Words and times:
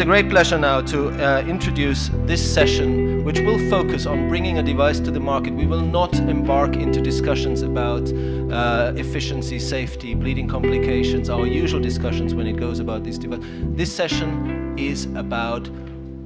It's 0.00 0.06
a 0.06 0.08
great 0.08 0.30
pleasure 0.30 0.56
now 0.56 0.80
to 0.80 1.10
uh, 1.10 1.42
introduce 1.42 2.08
this 2.24 2.40
session, 2.54 3.22
which 3.22 3.40
will 3.40 3.58
focus 3.68 4.06
on 4.06 4.30
bringing 4.30 4.56
a 4.56 4.62
device 4.62 4.98
to 4.98 5.10
the 5.10 5.20
market. 5.20 5.52
We 5.52 5.66
will 5.66 5.82
not 5.82 6.14
embark 6.14 6.74
into 6.74 7.02
discussions 7.02 7.60
about 7.60 8.10
uh, 8.10 8.94
efficiency, 8.96 9.58
safety, 9.58 10.14
bleeding 10.14 10.48
complications, 10.48 11.28
our 11.28 11.46
usual 11.46 11.82
discussions 11.82 12.34
when 12.34 12.46
it 12.46 12.56
goes 12.56 12.78
about 12.78 13.04
this 13.04 13.18
device. 13.18 13.40
This 13.76 13.94
session 13.94 14.74
is 14.78 15.04
about 15.16 15.68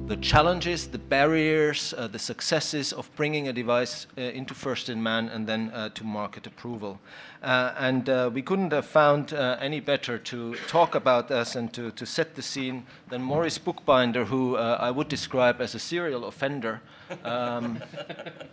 the 0.07 0.17
challenges, 0.17 0.87
the 0.87 0.99
barriers, 0.99 1.91
uh, 1.97 2.07
the 2.07 2.19
successes 2.19 2.93
of 2.93 3.09
bringing 3.15 3.47
a 3.47 3.53
device 3.53 4.05
uh, 4.17 4.21
into 4.21 4.53
first 4.53 4.87
in 4.87 5.01
man 5.01 5.27
and 5.29 5.47
then 5.47 5.71
uh, 5.71 5.89
to 5.89 6.03
market 6.03 6.45
approval. 6.45 6.99
Uh, 7.41 7.73
and 7.77 8.07
uh, 8.07 8.29
we 8.31 8.43
couldn't 8.43 8.71
have 8.71 8.85
found 8.85 9.33
uh, 9.33 9.57
any 9.59 9.79
better 9.79 10.19
to 10.19 10.53
talk 10.67 10.93
about 10.93 11.31
us 11.31 11.55
and 11.55 11.73
to, 11.73 11.89
to 11.91 12.05
set 12.05 12.35
the 12.35 12.41
scene 12.43 12.85
than 13.09 13.23
Maurice 13.23 13.57
Buchbinder, 13.57 14.25
who 14.25 14.55
I 14.55 14.91
would 14.91 15.07
describe 15.07 15.59
as 15.59 15.73
a 15.73 15.79
serial 15.79 16.25
offender. 16.25 16.81
Um, 17.23 17.81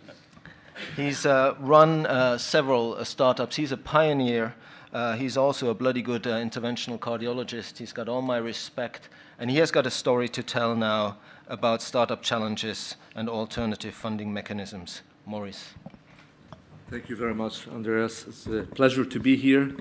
he's 0.95 1.23
run 1.25 2.39
several 2.39 3.05
startups, 3.05 3.57
he's 3.57 3.71
a 3.71 3.77
pioneer. 3.77 4.55
He's 5.17 5.37
also 5.37 5.69
a 5.69 5.73
bloody 5.73 6.01
good 6.01 6.23
interventional 6.23 6.99
cardiologist. 6.99 7.77
He's 7.77 7.93
got 7.93 8.07
all 8.07 8.21
my 8.21 8.37
respect, 8.37 9.09
and 9.39 9.49
he 9.49 9.57
has 9.57 9.71
got 9.71 9.85
a 9.87 9.91
story 9.91 10.29
to 10.29 10.43
tell 10.43 10.75
now 10.75 11.17
about 11.47 11.81
startup 11.81 12.21
challenges 12.21 12.95
and 13.15 13.29
alternative 13.29 13.93
funding 13.93 14.33
mechanisms. 14.33 15.01
Maurice. 15.25 15.73
Thank 16.89 17.09
you 17.09 17.15
very 17.15 17.33
much, 17.33 17.67
Andreas. 17.67 18.27
It's 18.27 18.45
a 18.45 18.63
pleasure 18.63 19.05
to 19.05 19.19
be 19.19 19.35
here. 19.35 19.75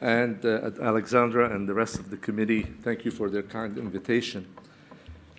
And 0.00 0.44
uh, 0.44 0.70
Alexandra 0.80 1.52
and 1.52 1.68
the 1.68 1.74
rest 1.74 1.98
of 1.98 2.10
the 2.10 2.16
committee, 2.16 2.62
thank 2.82 3.04
you 3.04 3.10
for 3.10 3.28
their 3.30 3.42
kind 3.42 3.78
invitation. 3.78 4.46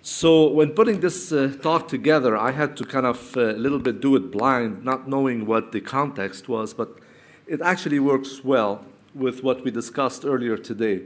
So, 0.02 0.48
when 0.48 0.70
putting 0.70 1.00
this 1.00 1.30
uh, 1.30 1.54
talk 1.62 1.88
together, 1.88 2.36
I 2.36 2.52
had 2.52 2.76
to 2.78 2.84
kind 2.84 3.06
of 3.06 3.36
uh, 3.36 3.54
a 3.54 3.60
little 3.64 3.78
bit 3.78 4.00
do 4.00 4.16
it 4.16 4.30
blind, 4.30 4.82
not 4.82 5.08
knowing 5.08 5.46
what 5.46 5.72
the 5.72 5.80
context 5.80 6.48
was, 6.48 6.74
but 6.74 6.98
it 7.46 7.60
actually 7.60 8.00
works 8.00 8.42
well 8.42 8.84
with 9.14 9.42
what 9.42 9.64
we 9.64 9.70
discussed 9.70 10.24
earlier 10.24 10.56
today 10.56 11.02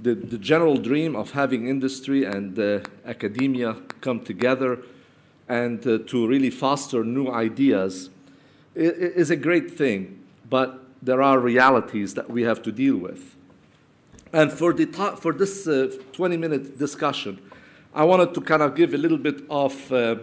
the, 0.00 0.14
the 0.14 0.38
general 0.38 0.76
dream 0.76 1.14
of 1.14 1.32
having 1.32 1.68
industry 1.68 2.24
and 2.24 2.58
uh, 2.58 2.80
academia 3.06 3.74
come 4.00 4.20
together 4.20 4.78
and 5.48 5.86
uh, 5.86 5.98
to 6.06 6.26
really 6.26 6.50
foster 6.50 7.04
new 7.04 7.28
ideas 7.28 8.10
is 8.74 9.30
a 9.30 9.36
great 9.36 9.70
thing, 9.70 10.18
but 10.50 10.82
there 11.00 11.22
are 11.22 11.38
realities 11.38 12.14
that 12.14 12.28
we 12.28 12.42
have 12.42 12.60
to 12.62 12.72
deal 12.72 12.96
with. 12.96 13.36
And 14.32 14.52
for, 14.52 14.72
the 14.72 14.86
for 15.20 15.32
this 15.32 15.68
uh, 15.68 15.96
20 16.12 16.36
minute 16.36 16.78
discussion, 16.78 17.38
I 17.94 18.02
wanted 18.02 18.34
to 18.34 18.40
kind 18.40 18.62
of 18.62 18.74
give 18.74 18.94
a 18.94 18.98
little 18.98 19.18
bit 19.18 19.44
of 19.48 19.92
uh, 19.92 20.16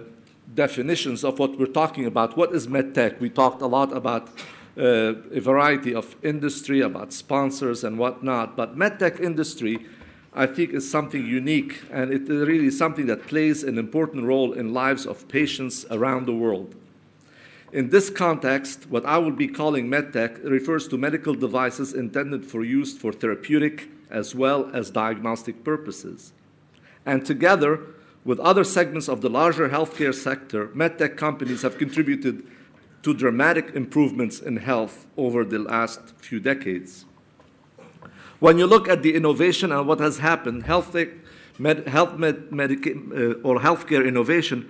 definitions 0.54 1.24
of 1.24 1.40
what 1.40 1.58
we're 1.58 1.68
talking 1.68 2.06
about. 2.06 2.36
What 2.36 2.54
is 2.54 2.68
medtech? 2.68 3.22
We 3.22 3.30
talked 3.30 3.62
a 3.62 3.68
lot 3.68 3.96
about 3.96 4.28
uh, 4.78 5.14
a 5.32 5.40
variety 5.40 5.94
of 5.94 6.16
industry, 6.24 6.82
about 6.82 7.14
sponsors 7.14 7.84
and 7.84 7.98
whatnot. 7.98 8.56
But 8.56 8.78
medtech 8.78 9.20
industry, 9.20 9.86
I 10.34 10.46
think, 10.46 10.72
is 10.72 10.90
something 10.90 11.26
unique, 11.26 11.82
and 11.92 12.12
it 12.14 12.30
really 12.30 12.68
is 12.68 12.78
something 12.78 13.06
that 13.08 13.28
plays 13.28 13.64
an 13.64 13.78
important 13.78 14.26
role 14.26 14.54
in 14.54 14.74
lives 14.74 15.06
of 15.06 15.28
patients 15.28 15.86
around 15.92 16.26
the 16.26 16.34
world. 16.34 16.76
In 17.74 17.90
this 17.90 18.10
context, 18.10 18.90
what 18.90 19.06
I 19.06 19.18
would 19.18 19.38
be 19.38 19.48
calling 19.48 19.88
medtech 19.88 20.44
refers 20.44 20.88
to 20.90 20.98
medical 20.98 21.34
devices 21.34 21.94
intended 21.94 22.46
for 22.46 22.64
use 22.64 22.98
for 22.98 23.14
therapeutic 23.14 23.90
as 24.10 24.36
well 24.36 24.70
as 24.74 24.90
diagnostic 24.90 25.64
purposes. 25.64 26.34
And 27.06 27.26
together 27.26 27.80
with 28.26 28.40
other 28.40 28.66
segments 28.66 29.08
of 29.08 29.22
the 29.22 29.30
larger 29.30 29.70
healthcare 29.70 30.14
sector, 30.14 30.68
medtech 30.68 31.16
companies 31.16 31.62
have 31.62 31.78
contributed 31.78 32.46
to 33.04 33.14
dramatic 33.14 33.76
improvements 33.76 34.40
in 34.40 34.58
health 34.58 35.08
over 35.18 35.44
the 35.44 35.60
last 35.60 36.14
few 36.18 36.40
decades. 36.40 37.06
When 38.40 38.58
you 38.58 38.66
look 38.66 38.88
at 38.88 39.04
the 39.04 39.16
innovation 39.16 39.72
and 39.72 39.88
what 39.88 40.00
has 40.00 40.18
happened, 40.18 40.64
health, 40.64 40.96
med, 41.60 41.88
health 41.88 42.18
med, 42.18 42.38
uh, 42.52 43.48
or 43.48 43.60
healthcare 43.60 44.08
innovation 44.08 44.70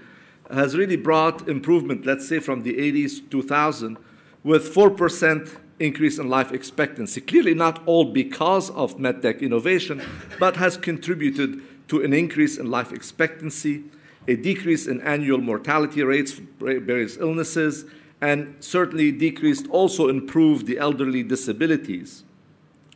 has 0.50 0.76
really 0.76 0.98
brought 0.98 1.48
improvement, 1.48 2.06
let's 2.06 2.28
say 2.28 2.40
from 2.40 2.64
the 2.64 2.74
80s, 2.74 3.18
to 3.30 3.42
2000, 3.42 3.98
with 4.44 4.74
4% 4.74 5.58
increase 5.80 6.20
in 6.20 6.30
life 6.30 6.52
expectancy. 6.52 7.22
Clearly, 7.22 7.54
not 7.54 7.82
all 7.86 8.06
because 8.06 8.70
of 8.72 8.98
medtech 8.98 9.42
innovation, 9.42 10.02
but 10.40 10.58
has 10.58 10.78
contributed 10.78 11.62
to 11.88 12.02
an 12.02 12.14
increase 12.14 12.58
in 12.58 12.70
life 12.70 12.92
expectancy, 12.92 13.84
a 14.28 14.36
decrease 14.36 14.88
in 14.88 15.02
annual 15.02 15.40
mortality 15.40 16.04
rates 16.04 16.34
for 16.34 16.80
various 16.80 17.18
illnesses, 17.18 17.86
and 18.22 18.56
certainly 18.60 19.12
decreased, 19.12 19.68
also 19.70 20.08
improved 20.08 20.68
the 20.68 20.78
elderly 20.78 21.24
disabilities. 21.24 22.24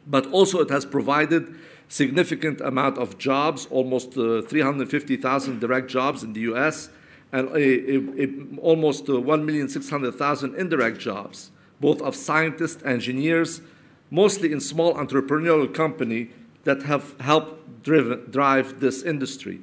But 0.05 0.27
also 0.27 0.59
it 0.59 0.69
has 0.69 0.85
provided 0.85 1.55
significant 1.87 2.61
amount 2.61 2.97
of 2.97 3.17
jobs, 3.17 3.67
almost 3.71 4.17
uh, 4.17 4.41
350,000 4.43 5.59
direct 5.59 5.89
jobs 5.89 6.23
in 6.23 6.33
the 6.33 6.41
U.S., 6.41 6.89
and 7.31 7.49
a, 7.49 7.57
a, 7.57 8.23
a, 8.23 8.59
almost 8.61 9.09
uh, 9.09 9.13
1,600,000 9.13 10.55
indirect 10.55 10.99
jobs, 10.99 11.51
both 11.81 12.01
of 12.01 12.15
scientists, 12.15 12.81
and 12.83 12.93
engineers, 12.93 13.61
mostly 14.11 14.51
in 14.51 14.61
small 14.61 14.93
entrepreneurial 14.93 15.71
company 15.73 16.29
that 16.63 16.83
have 16.83 17.19
helped 17.19 17.83
driven, 17.83 18.29
drive 18.31 18.79
this 18.79 19.03
industry. 19.03 19.59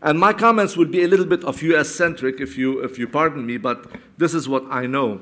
And 0.00 0.18
my 0.18 0.32
comments 0.32 0.76
would 0.76 0.90
be 0.90 1.02
a 1.02 1.08
little 1.08 1.26
bit 1.26 1.44
of 1.44 1.62
US 1.62 1.88
centric, 1.88 2.40
if 2.40 2.56
you, 2.56 2.80
if 2.80 2.98
you 2.98 3.08
pardon 3.08 3.44
me, 3.46 3.56
but 3.56 3.86
this 4.18 4.34
is 4.34 4.48
what 4.48 4.64
I 4.68 4.86
know. 4.86 5.20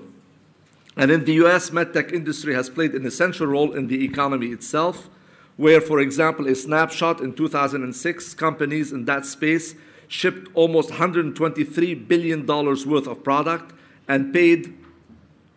And 0.96 1.10
in 1.10 1.24
the 1.24 1.34
US, 1.44 1.70
medtech 1.70 2.12
industry 2.12 2.54
has 2.54 2.70
played 2.70 2.92
an 2.94 3.06
essential 3.06 3.46
role 3.46 3.72
in 3.72 3.86
the 3.86 4.02
economy 4.04 4.48
itself, 4.48 5.08
where, 5.56 5.80
for 5.80 6.00
example, 6.00 6.48
a 6.48 6.54
snapshot 6.54 7.20
in 7.20 7.34
2006, 7.34 8.34
companies 8.34 8.92
in 8.92 9.04
that 9.04 9.24
space 9.26 9.74
shipped 10.08 10.48
almost 10.54 10.90
$123 10.90 12.08
billion 12.08 12.46
worth 12.46 13.06
of 13.06 13.22
product 13.22 13.74
and 14.08 14.32
paid 14.32 14.74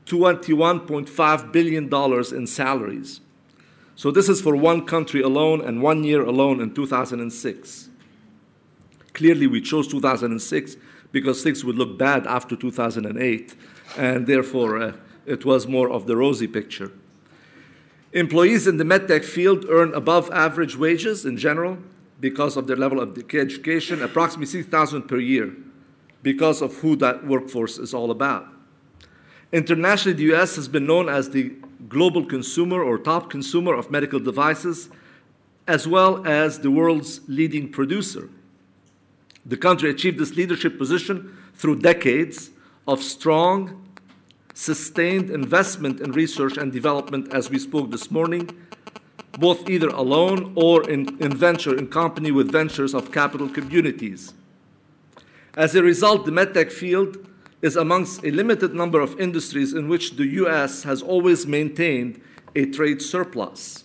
$21.5 0.06 1.52
billion 1.52 2.36
in 2.36 2.48
salaries. 2.48 3.22
So 3.96 4.12
this 4.12 4.28
is 4.28 4.42
for 4.42 4.56
one 4.56 4.86
country 4.86 5.22
alone 5.22 5.62
and 5.62 5.82
one 5.82 6.04
year 6.04 6.22
alone 6.24 6.62
in 6.62 6.74
2006. 6.74 7.90
Clearly, 9.14 9.48
we 9.48 9.62
chose 9.62 9.88
2006 9.88 10.78
because 11.12 11.44
things 11.44 11.64
would 11.64 11.76
look 11.76 11.98
bad 11.98 12.28
after 12.28 12.56
2008, 12.56 13.56
and 13.98 14.28
therefore 14.28 14.82
uh, 14.82 14.94
it 15.26 15.46
was 15.46 15.68
more 15.68 15.90
of 15.90 16.06
the 16.06 16.16
rosy 16.16 16.48
picture. 16.48 16.92
Employees 18.14 18.68
in 18.68 18.78
the 18.78 18.84
medtech 18.84 19.24
field 19.24 19.66
earn 19.70 19.94
above 19.94 20.32
average 20.32 20.76
wages 20.76 21.26
in 21.26 21.38
general 21.38 21.78
because 22.20 22.58
of 22.58 22.68
their 22.68 22.76
level 22.76 23.00
of 23.00 23.18
education, 23.34 24.02
approximately 24.02 24.48
6,000 24.48 25.04
per 25.04 25.18
year, 25.18 25.56
because 26.22 26.62
of 26.62 26.76
who 26.78 26.96
that 26.98 27.26
workforce 27.26 27.78
is 27.78 27.94
all 27.94 28.12
about. 28.12 28.48
Internationally, 29.52 30.16
the 30.16 30.36
US 30.36 30.56
has 30.56 30.68
been 30.68 30.86
known 30.86 31.08
as 31.08 31.30
the 31.30 31.56
global 31.88 32.26
consumer 32.26 32.84
or 32.84 32.98
top 32.98 33.30
consumer 33.30 33.74
of 33.74 33.90
medical 33.90 34.20
devices, 34.20 34.90
as 35.68 35.88
well 35.88 36.26
as 36.28 36.60
the 36.60 36.72
world's 36.72 37.22
leading 37.28 37.72
producer 37.72 38.30
the 39.50 39.58
country 39.58 39.90
achieved 39.90 40.20
this 40.20 40.36
leadership 40.36 40.78
position 40.78 41.36
through 41.56 41.80
decades 41.80 42.52
of 42.88 43.02
strong, 43.02 43.84
sustained 44.54 45.32
investment 45.32 46.00
in 46.00 46.12
research 46.12 46.56
and 46.56 46.72
development, 46.72 47.34
as 47.34 47.50
we 47.50 47.58
spoke 47.58 47.90
this 47.90 48.12
morning, 48.12 48.50
both 49.40 49.68
either 49.68 49.88
alone 49.88 50.54
or 50.56 50.88
in, 50.88 51.18
in 51.20 51.36
venture, 51.36 51.76
in 51.76 51.88
company 51.88 52.32
with 52.32 52.52
ventures 52.52 52.94
of 52.94 53.12
capital 53.12 53.50
communities. 53.50 54.34
As 55.56 55.74
a 55.74 55.82
result, 55.82 56.26
the 56.26 56.32
medtech 56.32 56.72
field 56.72 57.26
is 57.64 57.76
amongst 57.76 58.24
a 58.24 58.30
limited 58.30 58.76
number 58.76 59.02
of 59.02 59.20
industries 59.20 59.74
in 59.74 59.90
which 59.90 60.16
the 60.16 60.28
US 60.44 60.84
has 60.84 61.02
always 61.02 61.48
maintained 61.48 62.22
a 62.56 62.68
trade 62.68 63.02
surplus. 63.02 63.84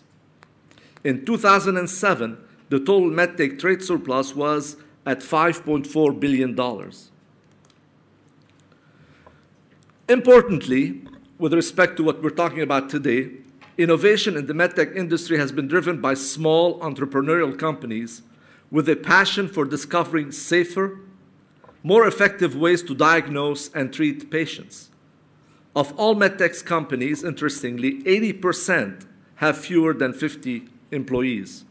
In 1.03 1.25
2007, 1.25 2.39
the 2.69 2.79
total 2.79 3.11
medtech 3.11 3.59
trade 3.59 3.83
surplus 3.83 4.35
was 4.35 4.77
at 5.07 5.21
$5.4 5.21 6.19
billion. 6.19 6.59
Importantly, 10.09 11.03
with 11.39 11.55
respect 11.55 11.97
to 11.97 12.05
what 12.05 12.23
we're 12.23 12.31
talking 12.31 12.61
about 12.61 12.89
today, 12.89 13.31
innovation 13.77 14.37
in 14.37 14.47
the 14.47 14.53
medtech 14.53 14.95
industry 14.95 15.39
has 15.39 15.53
been 15.53 15.67
driven 15.67 16.01
by 16.01 16.15
small 16.15 16.79
entrepreneurial 16.81 17.59
companies 17.59 18.23
with 18.71 18.89
a 18.89 18.97
passion 18.97 19.49
for 19.49 19.65
discovering 19.65 20.33
safer, 20.33 20.99
more 21.83 22.07
effective 22.07 22.57
ways 22.57 22.83
to 22.83 22.95
diagnose 22.95 23.69
and 23.75 23.93
treat 23.93 24.31
patients. 24.31 24.91
Of 25.77 25.93
all 25.99 26.15
medtech 26.15 26.65
companies, 26.65 27.25
interestingly, 27.25 28.03
80% 28.05 29.07
have 29.37 29.59
fewer 29.59 29.93
than 29.93 30.13
50 30.13 30.69
employees. 30.93 31.65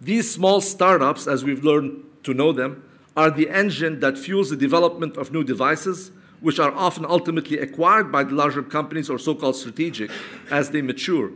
These 0.00 0.30
small 0.30 0.60
startups, 0.60 1.26
as 1.26 1.44
we've 1.44 1.64
learned 1.64 2.04
to 2.22 2.32
know 2.32 2.52
them, 2.52 2.84
are 3.16 3.30
the 3.30 3.50
engine 3.50 4.00
that 4.00 4.16
fuels 4.16 4.50
the 4.50 4.56
development 4.56 5.16
of 5.16 5.32
new 5.32 5.44
devices, 5.44 6.10
which 6.40 6.58
are 6.58 6.72
often 6.72 7.04
ultimately 7.04 7.58
acquired 7.58 8.10
by 8.10 8.24
the 8.24 8.34
larger 8.34 8.62
companies 8.62 9.10
or 9.10 9.18
so-called 9.18 9.56
strategic 9.56 10.10
as 10.50 10.70
they 10.70 10.80
mature. 10.80 11.30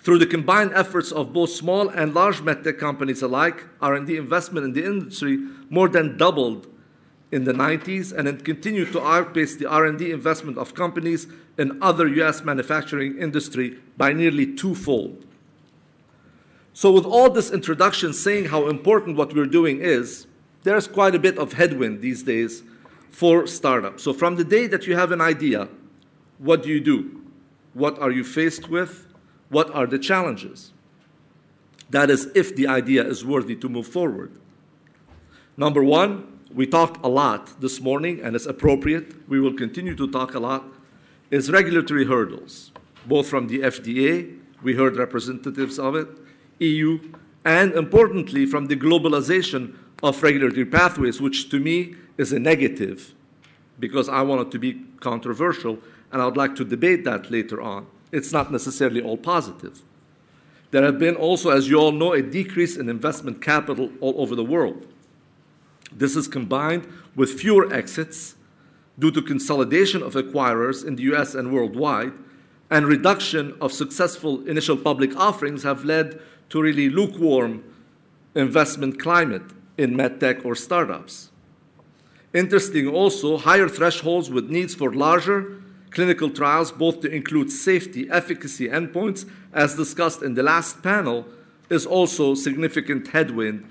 Through 0.00 0.18
the 0.18 0.26
combined 0.26 0.72
efforts 0.74 1.12
of 1.12 1.32
both 1.32 1.50
small 1.50 1.88
and 1.88 2.12
large 2.12 2.40
medtech 2.40 2.78
companies 2.80 3.22
alike, 3.22 3.68
R&D 3.80 4.16
investment 4.16 4.64
in 4.64 4.72
the 4.72 4.84
industry 4.84 5.38
more 5.70 5.88
than 5.88 6.16
doubled 6.16 6.66
in 7.30 7.44
the 7.44 7.52
90s 7.52 8.12
and 8.12 8.26
it 8.26 8.44
continued 8.44 8.92
to 8.92 9.00
outpace 9.00 9.54
the 9.54 9.66
R&D 9.66 10.10
investment 10.10 10.58
of 10.58 10.74
companies 10.74 11.28
in 11.56 11.80
other 11.80 12.08
US 12.08 12.42
manufacturing 12.42 13.16
industry 13.16 13.78
by 13.96 14.12
nearly 14.12 14.54
twofold. 14.54 15.24
So 16.72 16.90
with 16.90 17.04
all 17.04 17.30
this 17.30 17.50
introduction 17.50 18.12
saying 18.12 18.46
how 18.46 18.68
important 18.68 19.16
what 19.16 19.34
we're 19.34 19.46
doing 19.46 19.80
is, 19.80 20.26
there's 20.62 20.86
quite 20.86 21.14
a 21.14 21.18
bit 21.18 21.38
of 21.38 21.54
headwind 21.54 22.00
these 22.00 22.22
days 22.22 22.62
for 23.10 23.46
startups. 23.46 24.02
So 24.02 24.12
from 24.12 24.36
the 24.36 24.44
day 24.44 24.66
that 24.68 24.86
you 24.86 24.96
have 24.96 25.12
an 25.12 25.20
idea, 25.20 25.68
what 26.38 26.62
do 26.62 26.70
you 26.70 26.80
do? 26.80 27.22
What 27.74 27.98
are 27.98 28.10
you 28.10 28.24
faced 28.24 28.68
with? 28.68 29.06
What 29.48 29.70
are 29.74 29.86
the 29.86 29.98
challenges? 29.98 30.72
That 31.90 32.10
is, 32.10 32.30
if 32.34 32.56
the 32.56 32.66
idea 32.66 33.04
is 33.04 33.24
worthy 33.24 33.54
to 33.56 33.68
move 33.68 33.86
forward. 33.86 34.32
Number 35.58 35.84
one, 35.84 36.40
we 36.54 36.66
talked 36.66 37.04
a 37.04 37.08
lot 37.08 37.60
this 37.60 37.80
morning, 37.80 38.20
and 38.22 38.34
it's 38.34 38.46
appropriate. 38.46 39.28
We 39.28 39.40
will 39.40 39.52
continue 39.52 39.94
to 39.96 40.10
talk 40.10 40.34
a 40.34 40.40
lot, 40.40 40.64
is 41.30 41.50
regulatory 41.50 42.06
hurdles, 42.06 42.72
both 43.06 43.28
from 43.28 43.48
the 43.48 43.58
FDA, 43.60 44.38
we 44.62 44.74
heard 44.74 44.96
representatives 44.96 45.78
of 45.78 45.94
it, 45.96 46.08
EU, 46.62 47.00
and 47.44 47.72
importantly, 47.72 48.46
from 48.46 48.66
the 48.66 48.76
globalization 48.76 49.76
of 50.02 50.22
regulatory 50.22 50.64
pathways, 50.64 51.20
which 51.20 51.48
to 51.50 51.60
me 51.60 51.94
is 52.16 52.32
a 52.32 52.38
negative 52.38 53.14
because 53.78 54.08
I 54.08 54.22
want 54.22 54.42
it 54.42 54.50
to 54.52 54.58
be 54.58 54.80
controversial, 55.00 55.78
and 56.12 56.22
I 56.22 56.24
would 56.26 56.36
like 56.36 56.54
to 56.56 56.64
debate 56.64 57.04
that 57.04 57.30
later 57.30 57.60
on. 57.60 57.86
It's 58.12 58.32
not 58.32 58.52
necessarily 58.52 59.02
all 59.02 59.16
positive. 59.16 59.82
There 60.70 60.84
have 60.84 60.98
been 60.98 61.16
also, 61.16 61.50
as 61.50 61.68
you 61.68 61.78
all 61.78 61.92
know, 61.92 62.12
a 62.12 62.22
decrease 62.22 62.76
in 62.76 62.88
investment 62.88 63.42
capital 63.42 63.90
all 64.00 64.14
over 64.18 64.36
the 64.36 64.44
world. 64.44 64.86
This 65.90 66.16
is 66.16 66.28
combined 66.28 66.86
with 67.16 67.40
fewer 67.40 67.72
exits 67.72 68.36
due 68.98 69.10
to 69.10 69.20
consolidation 69.20 70.02
of 70.02 70.14
acquirers 70.14 70.86
in 70.86 70.96
the 70.96 71.02
US 71.14 71.34
and 71.34 71.52
worldwide, 71.52 72.12
and 72.70 72.86
reduction 72.86 73.54
of 73.60 73.72
successful 73.72 74.46
initial 74.46 74.76
public 74.76 75.16
offerings 75.16 75.62
have 75.62 75.84
led 75.84 76.20
to 76.52 76.62
really 76.62 76.90
lukewarm 76.90 77.64
investment 78.34 79.00
climate 79.00 79.42
in 79.78 79.94
medtech 79.94 80.44
or 80.44 80.54
startups. 80.54 81.30
Interesting 82.34 82.86
also, 82.86 83.38
higher 83.38 83.68
thresholds 83.68 84.30
with 84.30 84.50
needs 84.50 84.74
for 84.74 84.92
larger 84.92 85.62
clinical 85.90 86.28
trials, 86.28 86.70
both 86.70 87.00
to 87.00 87.10
include 87.10 87.50
safety, 87.50 88.06
efficacy 88.10 88.68
endpoints, 88.68 89.28
as 89.52 89.76
discussed 89.76 90.22
in 90.22 90.34
the 90.34 90.42
last 90.42 90.82
panel, 90.82 91.26
is 91.70 91.86
also 91.86 92.34
significant 92.34 93.08
headwind 93.08 93.66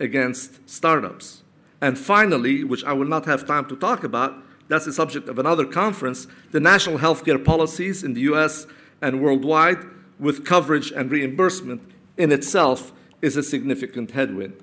against 0.00 0.68
startups. 0.68 1.44
And 1.80 1.96
finally, 1.96 2.64
which 2.64 2.84
I 2.84 2.92
will 2.92 3.08
not 3.08 3.26
have 3.26 3.46
time 3.46 3.66
to 3.68 3.76
talk 3.76 4.02
about, 4.02 4.34
that's 4.68 4.84
the 4.84 4.92
subject 4.92 5.28
of 5.28 5.38
another 5.38 5.64
conference, 5.64 6.26
the 6.50 6.60
national 6.60 6.98
healthcare 6.98 7.44
policies 7.44 8.02
in 8.02 8.14
the 8.14 8.22
US 8.32 8.66
and 9.00 9.22
worldwide 9.22 9.78
with 10.18 10.44
coverage 10.44 10.90
and 10.90 11.10
reimbursement 11.10 11.82
in 12.16 12.32
itself 12.32 12.92
is 13.22 13.36
a 13.36 13.42
significant 13.42 14.12
headwind. 14.12 14.54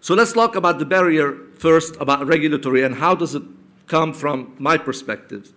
So 0.00 0.14
let's 0.14 0.32
talk 0.32 0.54
about 0.54 0.78
the 0.78 0.84
barrier 0.84 1.34
first, 1.58 1.96
about 1.98 2.26
regulatory, 2.26 2.82
and 2.82 2.96
how 2.96 3.14
does 3.14 3.34
it 3.34 3.42
come 3.86 4.12
from 4.12 4.54
my 4.58 4.76
perspective. 4.76 5.52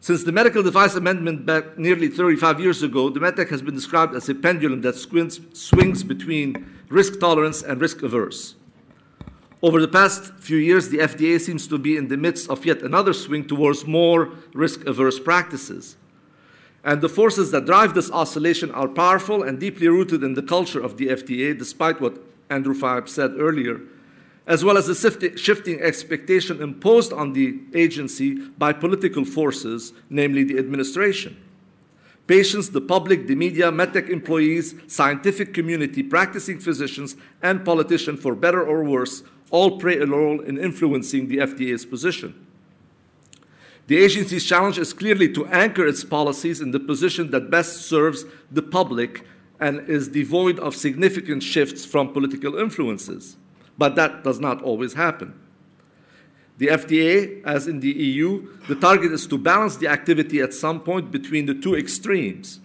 Since 0.00 0.24
the 0.24 0.32
medical 0.32 0.62
device 0.62 0.94
amendment 0.94 1.46
back 1.46 1.78
nearly 1.78 2.08
35 2.08 2.60
years 2.60 2.82
ago, 2.82 3.08
the 3.08 3.20
MedTech 3.20 3.48
has 3.48 3.62
been 3.62 3.74
described 3.74 4.14
as 4.14 4.28
a 4.28 4.34
pendulum 4.34 4.82
that 4.82 4.96
swings, 4.96 5.40
swings 5.54 6.02
between 6.04 6.70
risk 6.88 7.18
tolerance 7.18 7.62
and 7.62 7.80
risk 7.80 8.02
averse. 8.02 8.54
Over 9.62 9.80
the 9.80 9.88
past 9.88 10.34
few 10.34 10.58
years, 10.58 10.90
the 10.90 10.98
FDA 10.98 11.40
seems 11.40 11.66
to 11.68 11.78
be 11.78 11.96
in 11.96 12.08
the 12.08 12.18
midst 12.18 12.50
of 12.50 12.66
yet 12.66 12.82
another 12.82 13.14
swing 13.14 13.46
towards 13.46 13.86
more 13.86 14.32
risk 14.52 14.84
averse 14.84 15.18
practices. 15.18 15.96
And 16.84 17.00
the 17.00 17.08
forces 17.08 17.50
that 17.50 17.64
drive 17.64 17.94
this 17.94 18.10
oscillation 18.10 18.70
are 18.70 18.86
powerful 18.86 19.42
and 19.42 19.58
deeply 19.58 19.88
rooted 19.88 20.22
in 20.22 20.34
the 20.34 20.42
culture 20.42 20.80
of 20.80 20.98
the 20.98 21.06
FDA, 21.06 21.58
despite 21.58 22.00
what 22.00 22.18
Andrew 22.50 22.74
Farb 22.74 23.08
said 23.08 23.32
earlier, 23.38 23.80
as 24.46 24.62
well 24.62 24.76
as 24.76 24.86
the 24.86 25.32
shifting 25.36 25.80
expectation 25.80 26.60
imposed 26.60 27.10
on 27.10 27.32
the 27.32 27.58
agency 27.74 28.34
by 28.34 28.74
political 28.74 29.24
forces, 29.24 29.94
namely 30.10 30.44
the 30.44 30.58
administration. 30.58 31.40
Patients, 32.26 32.68
the 32.70 32.82
public, 32.82 33.26
the 33.26 33.34
media, 33.34 33.72
medtech 33.72 34.10
employees, 34.10 34.74
scientific 34.86 35.54
community, 35.54 36.02
practicing 36.02 36.58
physicians, 36.58 37.16
and 37.42 37.64
politicians, 37.64 38.20
for 38.20 38.34
better 38.34 38.62
or 38.62 38.84
worse, 38.84 39.22
all 39.50 39.78
play 39.78 39.96
a 39.98 40.06
role 40.06 40.40
in 40.40 40.58
influencing 40.58 41.28
the 41.28 41.38
FDA's 41.38 41.86
position. 41.86 42.46
The 43.86 43.98
agency's 43.98 44.44
challenge 44.44 44.78
is 44.78 44.92
clearly 44.92 45.30
to 45.34 45.46
anchor 45.46 45.86
its 45.86 46.04
policies 46.04 46.60
in 46.60 46.70
the 46.70 46.80
position 46.80 47.30
that 47.32 47.50
best 47.50 47.82
serves 47.82 48.24
the 48.50 48.62
public 48.62 49.26
and 49.60 49.88
is 49.88 50.08
devoid 50.08 50.58
of 50.58 50.74
significant 50.74 51.42
shifts 51.42 51.84
from 51.84 52.12
political 52.12 52.56
influences. 52.58 53.36
But 53.76 53.94
that 53.96 54.24
does 54.24 54.40
not 54.40 54.62
always 54.62 54.94
happen. 54.94 55.38
The 56.56 56.68
FDA, 56.68 57.42
as 57.44 57.66
in 57.66 57.80
the 57.80 57.90
EU, 57.90 58.46
the 58.68 58.76
target 58.76 59.12
is 59.12 59.26
to 59.26 59.36
balance 59.36 59.76
the 59.76 59.88
activity 59.88 60.40
at 60.40 60.54
some 60.54 60.80
point 60.80 61.10
between 61.10 61.46
the 61.46 61.54
two 61.54 61.74
extremes. 61.74 62.60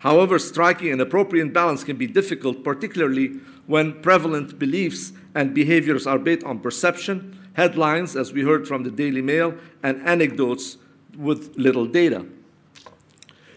However, 0.00 0.38
striking 0.38 0.92
an 0.92 1.00
appropriate 1.00 1.52
balance 1.52 1.82
can 1.82 1.96
be 1.96 2.06
difficult, 2.06 2.62
particularly 2.62 3.40
when 3.66 4.00
prevalent 4.02 4.58
beliefs 4.58 5.12
and 5.34 5.54
behaviors 5.54 6.06
are 6.06 6.18
based 6.18 6.44
on 6.44 6.60
perception, 6.60 7.45
headlines, 7.56 8.16
as 8.16 8.32
we 8.32 8.42
heard 8.42 8.68
from 8.68 8.82
the 8.82 8.90
Daily 8.90 9.22
Mail, 9.22 9.54
and 9.82 10.00
anecdotes 10.06 10.76
with 11.16 11.56
little 11.56 11.86
data. 11.86 12.26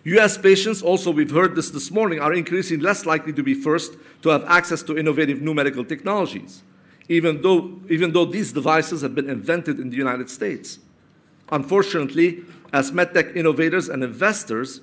US 0.06 0.38
patients, 0.38 0.82
also 0.82 1.12
we've 1.12 1.32
heard 1.32 1.56
this 1.56 1.70
this 1.70 1.92
morning, 1.92 2.20
are 2.20 2.34
increasingly 2.34 2.82
less 2.82 3.06
likely 3.06 3.34
to 3.34 3.44
be 3.44 3.54
first 3.54 3.98
to 4.22 4.30
have 4.30 4.46
access 4.46 4.82
to 4.84 4.98
innovative 4.98 5.42
new 5.42 5.54
medical 5.54 5.84
technologies, 5.84 6.64
even 7.10 7.42
though, 7.42 7.80
even 7.90 8.14
though 8.14 8.24
these 8.24 8.54
devices 8.54 9.02
have 9.02 9.14
been 9.14 9.30
invented 9.30 9.80
in 9.80 9.90
the 9.90 9.98
United 9.98 10.30
States. 10.30 10.80
Unfortunately, 11.52 12.44
as 12.72 12.92
medtech 12.92 13.36
innovators 13.36 13.90
and 13.90 14.02
investors 14.02 14.80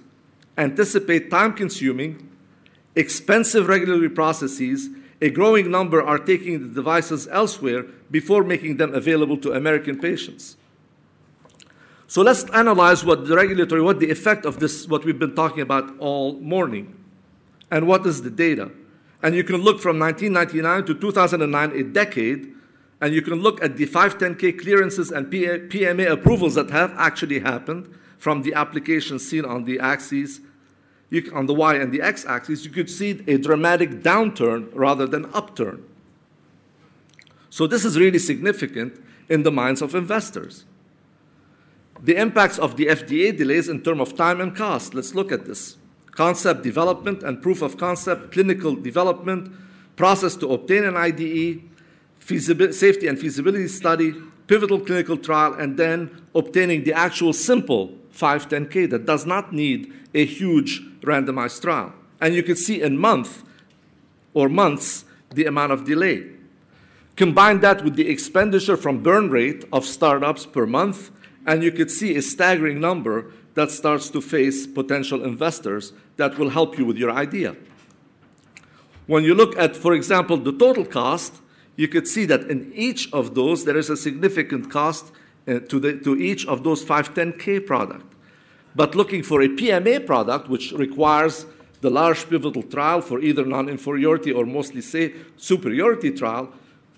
anticipate 0.59 1.31
time 1.31 1.55
consuming, 1.55 2.29
expensive 2.95 3.67
regulatory 3.67 4.11
processes 4.11 4.90
a 5.20 5.30
growing 5.30 5.70
number 5.70 6.02
are 6.02 6.18
taking 6.18 6.61
the 6.62 6.68
devices 6.68 7.26
elsewhere 7.28 7.85
before 8.11 8.44
making 8.44 8.76
them 8.76 8.94
available 8.94 9.37
to 9.38 9.52
American 9.52 9.99
patients. 9.99 10.56
So 12.06 12.23
let's 12.23 12.44
analyze 12.50 13.04
what 13.04 13.26
the 13.26 13.35
regulatory, 13.35 13.82
what 13.82 13.99
the 13.99 14.11
effect 14.11 14.44
of 14.44 14.61
this, 14.61 14.87
what 14.87 15.04
we've 15.04 15.18
been 15.18 15.35
talking 15.35 15.61
about 15.61 15.99
all 15.99 16.35
morning, 16.35 16.94
and 17.70 17.88
what 17.88 18.06
is 18.06 18.23
the 18.23 18.30
data. 18.30 18.70
And 19.23 19.35
you 19.35 19.42
can 19.42 19.56
look 19.56 19.80
from 19.80 19.99
1999 19.99 20.87
to 20.87 20.94
2009, 21.00 21.73
a 21.73 21.82
decade, 21.82 22.52
and 23.00 23.12
you 23.12 23.23
can 23.23 23.35
look 23.35 23.62
at 23.62 23.76
the 23.76 23.87
510K 23.87 24.61
clearances 24.61 25.11
and 25.11 25.26
PMA 25.26 26.11
approvals 26.11 26.54
that 26.54 26.70
have 26.70 26.92
actually 26.96 27.40
happened 27.40 27.92
from 28.18 28.42
the 28.42 28.54
applications 28.54 29.26
seen 29.28 29.44
on 29.44 29.64
the 29.64 29.80
axes 29.80 30.40
you, 31.11 31.31
on 31.35 31.47
the 31.47 31.55
y 31.55 31.75
and 31.75 31.93
the 31.93 32.03
x 32.03 32.25
axis, 32.27 32.65
you 32.65 32.71
could 32.71 32.91
see 32.91 33.23
a 33.27 33.39
dramatic 33.39 34.03
downturn 34.03 34.69
rather 34.73 35.07
than 35.07 35.27
upturn. 35.33 35.85
So 37.51 37.67
this 37.67 37.85
is 37.85 37.99
really 37.99 38.19
significant 38.19 39.03
in 39.29 39.43
the 39.43 39.51
minds 39.51 39.83
of 39.83 39.95
investors. 39.95 40.65
The 42.03 42.17
impacts 42.17 42.59
of 42.59 42.77
the 42.77 42.87
FDA 42.87 43.37
delays 43.37 43.69
in 43.69 43.83
terms 43.83 44.01
of 44.01 44.17
time 44.17 44.41
and 44.41 44.55
cost. 44.55 44.95
Let's 44.95 45.15
look 45.15 45.33
at 45.33 45.47
this. 45.47 45.77
Concept 46.11 46.63
development 46.63 47.23
and 47.23 47.43
proof 47.43 47.63
of 47.63 47.79
concept, 47.79 48.33
clinical 48.33 48.75
development, 48.75 49.53
process 49.97 50.37
to 50.37 50.53
obtain 50.53 50.85
an 50.85 50.97
IDE, 50.97 51.63
safety 52.21 53.07
and 53.07 53.19
feasibility 53.19 53.69
study, 53.69 54.15
pivotal 54.47 54.81
clinical 54.81 55.17
trial, 55.17 55.55
and 55.55 55.77
then 55.77 56.27
obtaining 56.35 56.85
the 56.85 56.93
actual 56.93 57.33
simple 57.33 57.95
510K 58.16 58.90
that 58.90 59.06
does 59.06 59.26
not 59.26 59.52
need 59.52 59.92
a 60.14 60.25
huge 60.25 60.82
randomized 61.02 61.62
trial. 61.62 61.92
And 62.20 62.35
you 62.35 62.42
can 62.42 62.56
see 62.56 62.80
in 62.80 62.99
month 62.99 63.44
or 64.35 64.49
months 64.49 65.04
the 65.30 65.44
amount 65.44 65.73
of 65.73 65.85
delay. 65.85 66.26
Combine 67.16 67.61
that 67.61 67.82
with 67.85 67.96
the 67.96 68.08
expenditure 68.08 68.76
from 68.76 69.02
burn 69.02 69.30
rate 69.30 69.64
of 69.73 69.85
startups 69.85 70.44
per 70.46 70.66
month, 70.66 71.11
and 71.46 71.62
you 71.62 71.73
could 71.73 71.90
see 71.90 72.16
a 72.16 72.23
staggering 72.23 72.80
number 72.80 73.32
that 73.54 73.70
starts 73.70 74.11
to 74.11 74.20
face 74.20 74.66
potential 74.66 75.25
investors 75.25 75.92
that 76.16 76.38
will 76.38 76.50
help 76.50 76.78
you 76.78 76.85
with 76.85 76.99
your 76.99 77.11
idea. 77.11 77.56
When 79.06 79.25
you 79.25 79.35
look 79.35 79.56
at, 79.56 79.76
for 79.76 79.94
example, 79.94 80.37
the 80.37 80.52
total 80.52 80.85
cost, 80.85 81.40
you 81.76 81.88
could 81.88 82.08
see 82.08 82.26
that 82.26 82.50
in 82.50 82.73
each 82.75 83.11
of 83.12 83.35
those, 83.35 83.64
there 83.64 83.76
is 83.76 83.88
a 83.88 83.96
significant 83.96 84.70
cost 84.70 85.12
uh, 85.49 85.61
to, 85.61 85.79
the, 85.79 85.99
to 85.99 86.17
each 86.17 86.47
of 86.47 86.65
those 86.65 86.85
510K 86.85 87.67
product. 87.67 88.15
But 88.75 88.95
looking 88.95 89.23
for 89.23 89.41
a 89.43 89.49
PMA 89.49 90.05
product, 90.05 90.49
which 90.49 90.73
requires 90.73 91.47
the 91.81 91.91
large 91.91 92.29
pivotal 92.29 92.62
trial 92.62 93.00
for 93.00 93.21
either 93.21 93.45
non-inferiority 93.45 94.33
or 94.33 94.45
mostly 94.45 94.81
say 94.81 95.15
superiority 95.37 96.11
trial, 96.11 96.53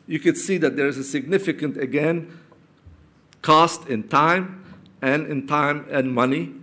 you 0.07 0.19
could 0.19 0.37
see 0.37 0.57
that 0.59 0.76
there 0.76 0.88
is 0.88 0.99
a 0.99 1.05
significant, 1.05 1.76
again, 1.76 2.38
cost 3.43 3.87
in 3.88 4.09
time 4.09 4.64
and 5.02 5.26
in 5.26 5.47
time 5.47 5.87
and 5.90 6.12
money, 6.12 6.55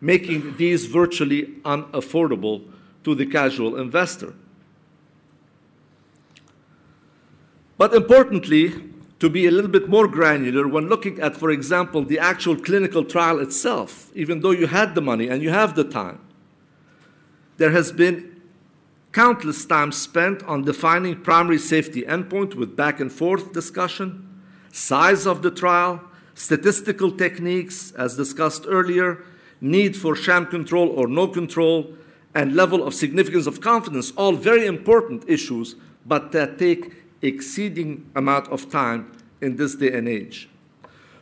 making 0.00 0.56
these 0.56 0.86
virtually 0.86 1.46
unaffordable 1.64 2.64
to 3.04 3.14
the 3.14 3.24
casual 3.24 3.76
investor. 3.76 4.34
But 7.78 7.94
importantly, 7.94 8.74
to 9.20 9.28
be 9.28 9.46
a 9.46 9.50
little 9.50 9.70
bit 9.70 9.88
more 9.88 10.08
granular, 10.08 10.66
when 10.66 10.88
looking 10.88 11.20
at, 11.20 11.36
for 11.36 11.50
example, 11.50 12.02
the 12.02 12.18
actual 12.18 12.56
clinical 12.56 13.04
trial 13.04 13.38
itself, 13.38 14.10
even 14.14 14.40
though 14.40 14.50
you 14.50 14.66
had 14.66 14.94
the 14.94 15.02
money 15.02 15.28
and 15.28 15.42
you 15.42 15.50
have 15.50 15.74
the 15.74 15.84
time, 15.84 16.18
there 17.58 17.70
has 17.70 17.92
been 17.92 18.40
countless 19.12 19.66
time 19.66 19.92
spent 19.92 20.42
on 20.44 20.64
defining 20.64 21.20
primary 21.20 21.58
safety 21.58 22.02
endpoint 22.02 22.54
with 22.54 22.74
back 22.74 22.98
and 22.98 23.12
forth 23.12 23.52
discussion, 23.52 24.26
size 24.72 25.26
of 25.26 25.42
the 25.42 25.50
trial, 25.50 26.00
statistical 26.34 27.10
techniques, 27.10 27.90
as 27.92 28.16
discussed 28.16 28.64
earlier, 28.66 29.22
need 29.60 29.94
for 29.94 30.16
sham 30.16 30.46
control 30.46 30.88
or 30.88 31.06
no 31.06 31.28
control, 31.28 31.92
and 32.34 32.56
level 32.56 32.82
of 32.82 32.94
significance 32.94 33.46
of 33.46 33.60
confidence, 33.60 34.12
all 34.12 34.32
very 34.32 34.64
important 34.64 35.28
issues, 35.28 35.74
but 36.06 36.32
that 36.32 36.58
take 36.58 36.94
exceeding 37.22 38.10
amount 38.14 38.48
of 38.48 38.70
time 38.70 39.12
in 39.40 39.56
this 39.56 39.74
day 39.74 39.92
and 39.92 40.08
age. 40.08 40.48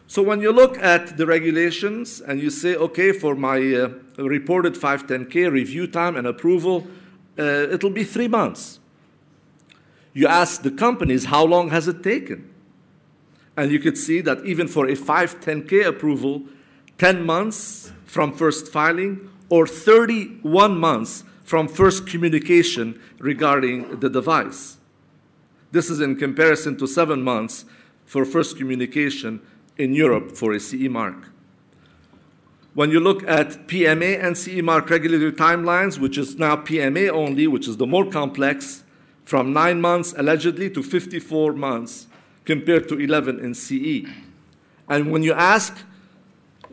So 0.07 0.23
when 0.23 0.41
you 0.41 0.53
look 0.53 0.79
at 0.79 1.19
the 1.19 1.27
regulations 1.27 2.21
and 2.21 2.41
you 2.41 2.49
say, 2.49 2.75
okay, 2.75 3.13
for 3.13 3.35
my 3.35 3.59
uh, 3.59 3.89
reported 4.17 4.75
510K 4.75 5.53
review 5.53 5.87
time 5.87 6.17
and 6.17 6.27
approval, 6.27 6.87
uh, 7.39 7.43
it'll 7.43 7.91
be 7.91 8.05
three 8.05 8.27
months. 8.27 8.81
You 10.15 10.27
ask 10.27 10.63
the 10.63 10.71
companies, 10.71 11.27
how 11.27 11.45
long 11.45 11.69
has 11.71 11.89
it 11.89 12.03
taken? 12.03 12.49
And 13.55 13.71
you 13.71 13.79
could 13.79 13.99
see 13.99 14.23
that 14.23 14.45
even 14.47 14.67
for 14.67 14.87
a 14.87 14.97
510K 14.97 15.87
approval, 15.87 16.45
10 16.97 17.27
months 17.27 17.93
from 18.07 18.33
first 18.33 18.73
filing 18.73 19.29
or 19.51 19.67
31 19.67 20.79
months 20.79 21.23
from 21.45 21.69
first 21.69 22.07
communication 22.07 22.99
regarding 23.19 24.01
the 24.01 24.09
device. 24.09 24.78
This 25.71 25.91
is 25.91 26.01
in 26.01 26.17
comparison 26.17 26.77
to 26.79 26.87
seven 26.87 27.23
months 27.23 27.65
for 28.07 28.25
first 28.25 28.57
communication 28.57 29.41
in 29.77 29.95
Europe 29.95 30.37
for 30.37 30.53
a 30.53 30.61
CE 30.61 30.89
mark. 30.89 31.31
When 32.75 32.91
you 32.91 33.01
look 33.01 33.27
at 33.27 33.67
PMA 33.67 34.23
and 34.23 34.39
CE 34.39 34.63
mark 34.63 34.89
regulatory 34.89 35.33
timelines, 35.33 35.99
which 35.99 36.17
is 36.17 36.37
now 36.37 36.57
PMA 36.57 37.11
only, 37.11 37.47
which 37.47 37.67
is 37.69 37.77
the 37.77 37.87
more 37.87 38.09
complex, 38.09 38.85
from 39.25 39.53
nine 39.53 39.81
months 39.81 40.15
allegedly 40.17 40.71
to 40.71 40.83
54 40.83 41.53
months 41.53 42.07
compared 42.47 42.89
to 42.89 42.99
11 42.99 43.41
in 43.41 43.55
CE. 43.55 44.09
And 44.89 45.13
when 45.13 45.23
you 45.23 45.35
ask 45.35 45.77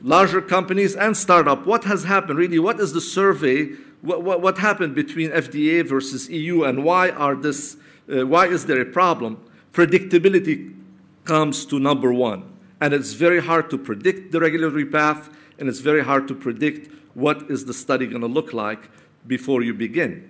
larger 0.01 0.41
companies 0.41 0.95
and 0.95 1.17
startup, 1.17 1.65
what 1.65 1.83
has 1.83 2.05
happened 2.05 2.39
really? 2.39 2.59
What 2.59 2.79
is 2.79 2.93
the 2.93 3.01
survey? 3.01 3.71
What, 4.01 4.23
what, 4.23 4.41
what 4.41 4.59
happened 4.59 4.95
between 4.95 5.31
FDA 5.31 5.85
versus 5.85 6.29
EU, 6.29 6.63
and 6.63 6.83
why 6.83 7.09
are 7.09 7.35
this? 7.35 7.75
Uh, 8.11 8.25
why 8.25 8.47
is 8.47 8.65
there 8.65 8.81
a 8.81 8.85
problem? 8.85 9.43
Predictability 9.73 10.75
comes 11.23 11.65
to 11.65 11.79
number 11.79 12.13
one, 12.13 12.43
and 12.79 12.93
it's 12.93 13.13
very 13.13 13.41
hard 13.41 13.69
to 13.69 13.77
predict 13.77 14.31
the 14.31 14.39
regulatory 14.39 14.85
path, 14.85 15.29
and 15.59 15.67
it's 15.67 15.79
very 15.79 16.03
hard 16.03 16.27
to 16.27 16.35
predict 16.35 16.91
what 17.13 17.49
is 17.49 17.65
the 17.65 17.73
study 17.73 18.05
going 18.07 18.21
to 18.21 18.27
look 18.27 18.53
like 18.53 18.89
before 19.25 19.63
you 19.63 19.73
begin. 19.73 20.29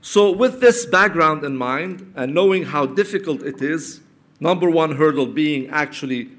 So, 0.00 0.30
with 0.30 0.60
this 0.60 0.84
background 0.84 1.44
in 1.44 1.56
mind, 1.56 2.12
and 2.16 2.34
knowing 2.34 2.64
how 2.64 2.86
difficult 2.86 3.42
it 3.42 3.62
is, 3.62 4.00
number 4.40 4.68
one 4.68 4.96
hurdle 4.96 5.26
being 5.26 5.68
actually 5.68 6.30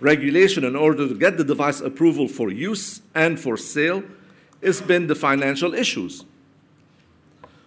regulation 0.00 0.64
in 0.64 0.74
order 0.76 1.08
to 1.08 1.14
get 1.14 1.38
the 1.38 1.44
device 1.44 1.80
approval 1.80 2.28
for 2.28 2.50
use 2.50 3.00
and 3.14 3.38
for 3.38 3.56
sale 3.56 4.02
it's 4.64 4.80
been 4.80 5.06
the 5.06 5.14
financial 5.14 5.74
issues. 5.74 6.24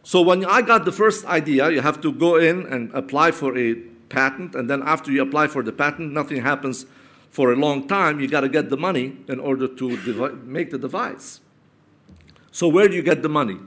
So 0.08 0.22
when 0.22 0.46
I 0.46 0.62
got 0.62 0.86
the 0.86 0.94
first 0.94 1.26
idea, 1.26 1.70
you 1.70 1.82
have 1.82 2.00
to 2.00 2.14
go 2.14 2.38
in 2.38 2.66
and 2.68 2.90
apply 2.94 3.32
for 3.32 3.58
a 3.58 3.76
patent, 4.08 4.56
and 4.56 4.70
then 4.70 4.82
after 4.82 5.12
you 5.12 5.22
apply 5.22 5.48
for 5.48 5.62
the 5.62 5.74
patent, 5.74 6.14
nothing 6.14 6.44
happens 6.44 6.86
for 7.30 7.52
a 7.52 7.58
long 7.58 7.90
time. 7.90 8.22
You 8.22 8.30
got 8.30 8.40
to 8.40 8.48
get 8.48 8.70
the 8.70 8.78
money 8.78 9.18
in 9.28 9.42
order 9.42 9.68
to 9.68 9.98
devi- 10.06 10.38
make 10.46 10.72
the 10.72 10.78
device. 10.78 11.42
So 12.54 12.70
where 12.70 12.88
do 12.88 12.96
you 12.96 13.02
get 13.02 13.22
the 13.22 13.28
money? 13.28 13.58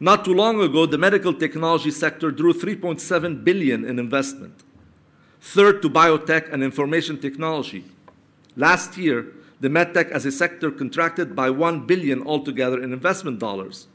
Not 0.00 0.24
too 0.24 0.34
long 0.34 0.60
ago, 0.60 0.86
the 0.86 0.98
medical 0.98 1.32
technology 1.32 1.92
sector 1.92 2.32
drew 2.32 2.52
3.7 2.52 3.44
billion 3.44 3.84
in 3.84 4.00
investment 4.00 4.64
third 5.40 5.82
to 5.82 5.88
biotech 5.88 6.52
and 6.52 6.64
information 6.64 7.16
technology. 7.20 7.84
Last 8.56 8.98
year, 8.98 9.26
the 9.60 9.68
medtech 9.68 10.10
as 10.10 10.26
a 10.26 10.32
sector 10.32 10.72
contracted 10.72 11.36
by 11.36 11.50
1 11.50 11.86
billion 11.86 12.26
altogether 12.26 12.82
in 12.82 12.92
investment 12.92 13.38
dollars. 13.38 13.86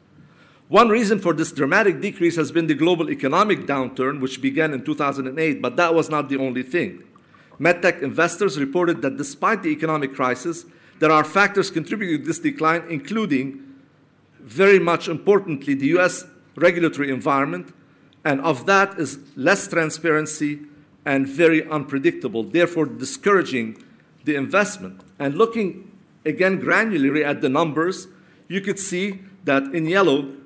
One 0.71 0.87
reason 0.87 1.19
for 1.19 1.33
this 1.33 1.51
dramatic 1.51 1.99
decrease 1.99 2.37
has 2.37 2.49
been 2.49 2.67
the 2.67 2.73
global 2.73 3.09
economic 3.09 3.67
downturn, 3.67 4.21
which 4.21 4.41
began 4.41 4.73
in 4.73 4.85
2008, 4.85 5.61
but 5.61 5.75
that 5.75 5.93
was 5.93 6.09
not 6.09 6.29
the 6.29 6.37
only 6.37 6.63
thing. 6.63 7.03
MedTech 7.59 8.01
investors 8.01 8.57
reported 8.57 9.01
that 9.01 9.17
despite 9.17 9.63
the 9.63 9.69
economic 9.69 10.15
crisis, 10.15 10.63
there 10.99 11.11
are 11.11 11.25
factors 11.25 11.69
contributing 11.69 12.21
to 12.21 12.25
this 12.25 12.39
decline, 12.39 12.85
including, 12.89 13.61
very 14.39 14.79
much 14.79 15.09
importantly, 15.09 15.73
the 15.73 15.87
US 15.97 16.23
regulatory 16.55 17.11
environment, 17.11 17.73
and 18.23 18.39
of 18.39 18.65
that 18.65 18.97
is 18.97 19.19
less 19.35 19.67
transparency 19.67 20.61
and 21.05 21.27
very 21.27 21.69
unpredictable, 21.69 22.45
therefore 22.45 22.85
discouraging 22.85 23.75
the 24.23 24.35
investment. 24.35 25.01
And 25.19 25.35
looking 25.35 25.91
again 26.25 26.61
granularly 26.61 27.25
at 27.25 27.41
the 27.41 27.49
numbers, 27.49 28.07
you 28.47 28.61
could 28.61 28.79
see 28.79 29.19
that 29.43 29.63
in 29.75 29.85
yellow, 29.85 30.37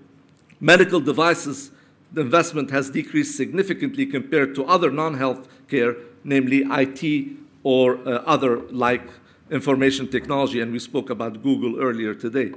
medical 0.65 0.99
devices, 0.99 1.69
investment 2.17 2.71
has 2.71 2.89
decreased 2.89 3.37
significantly 3.37 4.05
compared 4.05 4.55
to 4.55 4.65
other 4.65 4.89
non 4.89 5.13
health 5.13 5.47
care, 5.69 5.95
namely 6.23 6.63
IT 6.65 7.37
or 7.63 7.97
uh, 7.97 8.23
other 8.25 8.61
like 8.71 9.07
information 9.51 10.07
technology, 10.07 10.59
and 10.59 10.71
we 10.71 10.79
spoke 10.79 11.11
about 11.11 11.43
Google 11.43 11.79
earlier 11.79 12.15
today. 12.15 12.51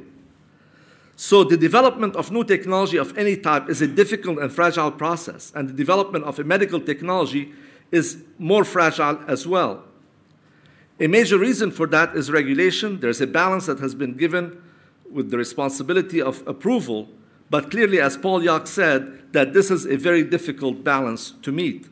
So, 1.16 1.44
the 1.44 1.56
development 1.56 2.16
of 2.16 2.30
new 2.30 2.44
technology 2.44 2.96
of 2.96 3.16
any 3.18 3.36
type 3.36 3.68
is 3.68 3.82
a 3.82 3.86
difficult 3.86 4.38
and 4.38 4.50
fragile 4.50 4.92
process, 4.92 5.52
and 5.54 5.68
the 5.68 5.74
development 5.74 6.24
of 6.24 6.38
a 6.38 6.44
medical 6.44 6.80
technology 6.80 7.52
is 7.90 8.22
more 8.38 8.64
fragile 8.64 9.18
as 9.28 9.46
well. 9.46 9.84
A 10.98 11.08
major 11.08 11.36
reason 11.36 11.70
for 11.70 11.86
that 11.88 12.16
is 12.16 12.30
regulation. 12.30 13.00
There's 13.00 13.20
a 13.20 13.26
balance 13.26 13.66
that 13.66 13.80
has 13.80 13.94
been 13.94 14.16
given 14.16 14.62
with 15.10 15.30
the 15.30 15.36
responsibility 15.36 16.22
of 16.22 16.46
approval, 16.46 17.08
but 17.50 17.70
clearly, 17.70 18.00
as 18.00 18.16
Paul 18.16 18.40
Yock 18.40 18.66
said, 18.66 19.32
that 19.32 19.52
this 19.52 19.70
is 19.70 19.86
a 19.86 19.96
very 19.96 20.22
difficult 20.22 20.84
balance 20.84 21.32
to 21.42 21.52
meet. 21.52 21.86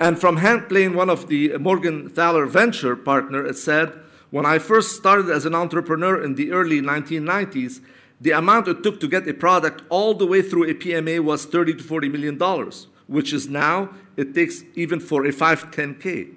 And 0.00 0.18
from 0.18 0.38
Hank 0.38 0.68
Plain, 0.68 0.94
one 0.94 1.10
of 1.10 1.28
the 1.28 1.50
Morgenthaler 1.50 2.48
venture 2.48 2.96
partner, 2.96 3.44
it 3.44 3.56
said, 3.56 3.98
when 4.30 4.46
I 4.46 4.58
first 4.58 4.96
started 4.96 5.28
as 5.28 5.44
an 5.44 5.54
entrepreneur 5.54 6.22
in 6.22 6.36
the 6.36 6.52
early 6.52 6.80
1990s, 6.80 7.80
the 8.20 8.30
amount 8.30 8.68
it 8.68 8.82
took 8.82 9.00
to 9.00 9.08
get 9.08 9.28
a 9.28 9.34
product 9.34 9.82
all 9.88 10.14
the 10.14 10.26
way 10.26 10.42
through 10.42 10.70
a 10.70 10.74
PMA 10.74 11.20
was 11.20 11.44
30 11.44 11.74
to 11.74 11.82
40 11.82 12.08
million 12.08 12.38
dollars 12.38 12.86
which 13.12 13.32
is 13.32 13.48
now 13.48 13.90
it 14.16 14.34
takes 14.34 14.62
even 14.74 14.98
for 15.00 15.24
a 15.26 15.32
510K. 15.32 16.34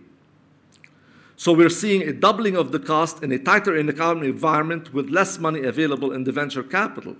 So 1.37 1.53
we're 1.53 1.69
seeing 1.69 2.01
a 2.03 2.13
doubling 2.13 2.55
of 2.55 2.71
the 2.71 2.79
cost 2.79 3.23
in 3.23 3.31
a 3.31 3.39
tighter 3.39 3.77
economic 3.77 4.29
environment 4.29 4.93
with 4.93 5.09
less 5.09 5.37
money 5.37 5.63
available 5.63 6.11
in 6.11 6.23
the 6.23 6.31
venture 6.31 6.63
capital. 6.63 7.15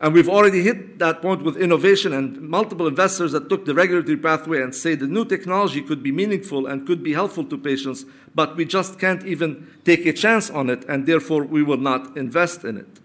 And 0.00 0.14
we've 0.14 0.28
already 0.28 0.62
hit 0.62 1.00
that 1.00 1.20
point 1.20 1.42
with 1.42 1.56
innovation 1.56 2.12
and 2.12 2.40
multiple 2.40 2.86
investors 2.86 3.32
that 3.32 3.48
took 3.48 3.64
the 3.64 3.74
regulatory 3.74 4.16
pathway 4.16 4.62
and 4.62 4.72
say 4.72 4.94
the 4.94 5.08
new 5.08 5.24
technology 5.24 5.82
could 5.82 6.04
be 6.04 6.12
meaningful 6.12 6.66
and 6.66 6.86
could 6.86 7.02
be 7.02 7.14
helpful 7.14 7.44
to 7.44 7.58
patients, 7.58 8.04
but 8.32 8.56
we 8.56 8.64
just 8.64 9.00
can't 9.00 9.26
even 9.26 9.66
take 9.84 10.06
a 10.06 10.12
chance 10.12 10.50
on 10.50 10.70
it, 10.70 10.84
and 10.88 11.06
therefore 11.06 11.42
we 11.42 11.64
will 11.64 11.78
not 11.78 12.16
invest 12.16 12.64
in 12.64 12.76
it. 12.76 13.00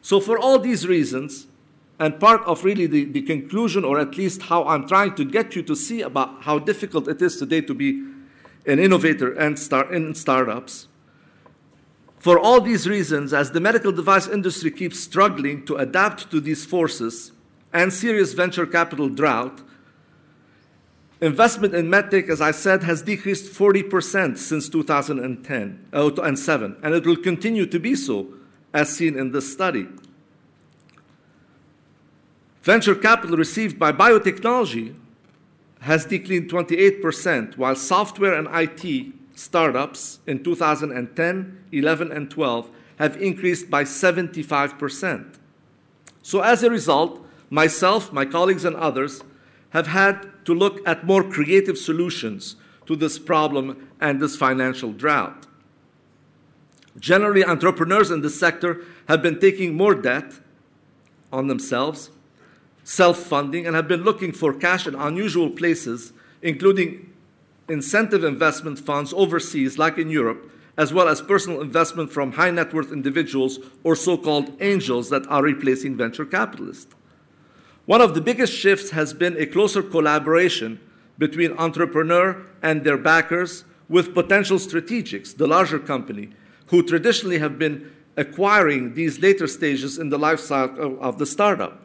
So, 0.00 0.20
for 0.20 0.38
all 0.38 0.58
these 0.58 0.86
reasons, 0.86 1.46
and 1.98 2.18
part 2.20 2.42
of 2.42 2.64
really 2.64 2.86
the, 2.86 3.04
the 3.04 3.22
conclusion, 3.22 3.84
or 3.84 3.98
at 3.98 4.16
least 4.16 4.42
how 4.42 4.64
I'm 4.64 4.86
trying 4.86 5.14
to 5.16 5.24
get 5.24 5.56
you 5.56 5.62
to 5.64 5.74
see 5.74 6.00
about 6.00 6.42
how 6.42 6.58
difficult 6.58 7.08
it 7.08 7.20
is 7.20 7.36
today 7.36 7.60
to 7.62 7.74
be 7.74 8.02
an 8.66 8.78
innovator 8.78 9.32
and 9.32 9.58
start 9.58 9.90
in 9.90 10.14
startups. 10.14 10.88
For 12.18 12.38
all 12.38 12.60
these 12.60 12.88
reasons, 12.88 13.32
as 13.32 13.50
the 13.50 13.60
medical 13.60 13.92
device 13.92 14.26
industry 14.26 14.70
keeps 14.70 14.98
struggling 14.98 15.64
to 15.66 15.76
adapt 15.76 16.30
to 16.30 16.40
these 16.40 16.64
forces 16.64 17.32
and 17.72 17.92
serious 17.92 18.32
venture 18.32 18.66
capital 18.66 19.08
drought, 19.08 19.60
investment 21.20 21.74
in 21.74 21.88
medtech, 21.88 22.28
as 22.28 22.40
I 22.40 22.50
said, 22.50 22.82
has 22.82 23.02
decreased 23.02 23.52
40% 23.52 24.38
since 24.38 24.68
2010 24.68 25.88
uh, 25.92 26.10
and 26.22 26.38
7, 26.38 26.76
and 26.82 26.94
it 26.94 27.06
will 27.06 27.16
continue 27.16 27.66
to 27.66 27.78
be 27.78 27.94
so, 27.94 28.28
as 28.72 28.94
seen 28.94 29.18
in 29.18 29.32
this 29.32 29.52
study. 29.52 29.86
Venture 32.62 32.94
capital 32.94 33.36
received 33.36 33.78
by 33.78 33.92
biotechnology 33.92 34.94
has 35.80 36.04
declined 36.04 36.50
28%, 36.50 37.56
while 37.56 37.76
software 37.76 38.34
and 38.34 38.48
IT 38.52 39.12
startups 39.36 40.18
in 40.26 40.42
2010, 40.42 41.64
11, 41.70 42.10
and 42.10 42.30
12 42.30 42.70
have 42.98 43.20
increased 43.20 43.70
by 43.70 43.84
75%. 43.84 45.36
So, 46.22 46.40
as 46.40 46.62
a 46.62 46.70
result, 46.70 47.24
myself, 47.50 48.12
my 48.12 48.24
colleagues, 48.24 48.64
and 48.64 48.74
others 48.74 49.22
have 49.70 49.88
had 49.88 50.32
to 50.46 50.54
look 50.54 50.80
at 50.88 51.04
more 51.04 51.22
creative 51.22 51.76
solutions 51.78 52.56
to 52.86 52.96
this 52.96 53.18
problem 53.18 53.88
and 54.00 54.20
this 54.20 54.36
financial 54.36 54.92
drought. 54.92 55.46
Generally, 56.98 57.44
entrepreneurs 57.44 58.10
in 58.10 58.22
this 58.22 58.40
sector 58.40 58.82
have 59.06 59.20
been 59.22 59.38
taking 59.38 59.76
more 59.76 59.94
debt 59.94 60.32
on 61.30 61.48
themselves, 61.48 62.10
self 62.84 63.18
funding, 63.18 63.66
and 63.66 63.76
have 63.76 63.86
been 63.86 64.02
looking 64.02 64.32
for 64.32 64.54
cash 64.54 64.86
in 64.86 64.94
unusual 64.94 65.50
places, 65.50 66.12
including 66.40 67.12
incentive 67.68 68.24
investment 68.24 68.78
funds 68.78 69.12
overseas, 69.16 69.78
like 69.78 69.98
in 69.98 70.10
Europe, 70.10 70.50
as 70.76 70.92
well 70.92 71.08
as 71.08 71.22
personal 71.22 71.60
investment 71.60 72.12
from 72.12 72.32
high 72.32 72.50
net 72.50 72.72
worth 72.72 72.92
individuals 72.92 73.58
or 73.82 73.96
so 73.96 74.16
called 74.16 74.52
angels 74.60 75.10
that 75.10 75.26
are 75.28 75.42
replacing 75.42 75.96
venture 75.96 76.24
capitalists. 76.24 76.94
One 77.86 78.00
of 78.00 78.14
the 78.14 78.20
biggest 78.20 78.52
shifts 78.52 78.90
has 78.90 79.14
been 79.14 79.36
a 79.36 79.46
closer 79.46 79.82
collaboration 79.82 80.80
between 81.18 81.56
entrepreneur 81.56 82.44
and 82.62 82.84
their 82.84 82.98
backers 82.98 83.64
with 83.88 84.14
potential 84.14 84.58
strategics, 84.58 85.36
the 85.36 85.46
larger 85.46 85.78
company, 85.78 86.30
who 86.66 86.82
traditionally 86.82 87.38
have 87.38 87.58
been 87.58 87.92
acquiring 88.16 88.94
these 88.94 89.20
later 89.20 89.46
stages 89.46 89.98
in 89.98 90.08
the 90.08 90.18
life 90.18 90.40
cycle 90.40 90.98
of 91.00 91.18
the 91.18 91.26
startup. 91.26 91.80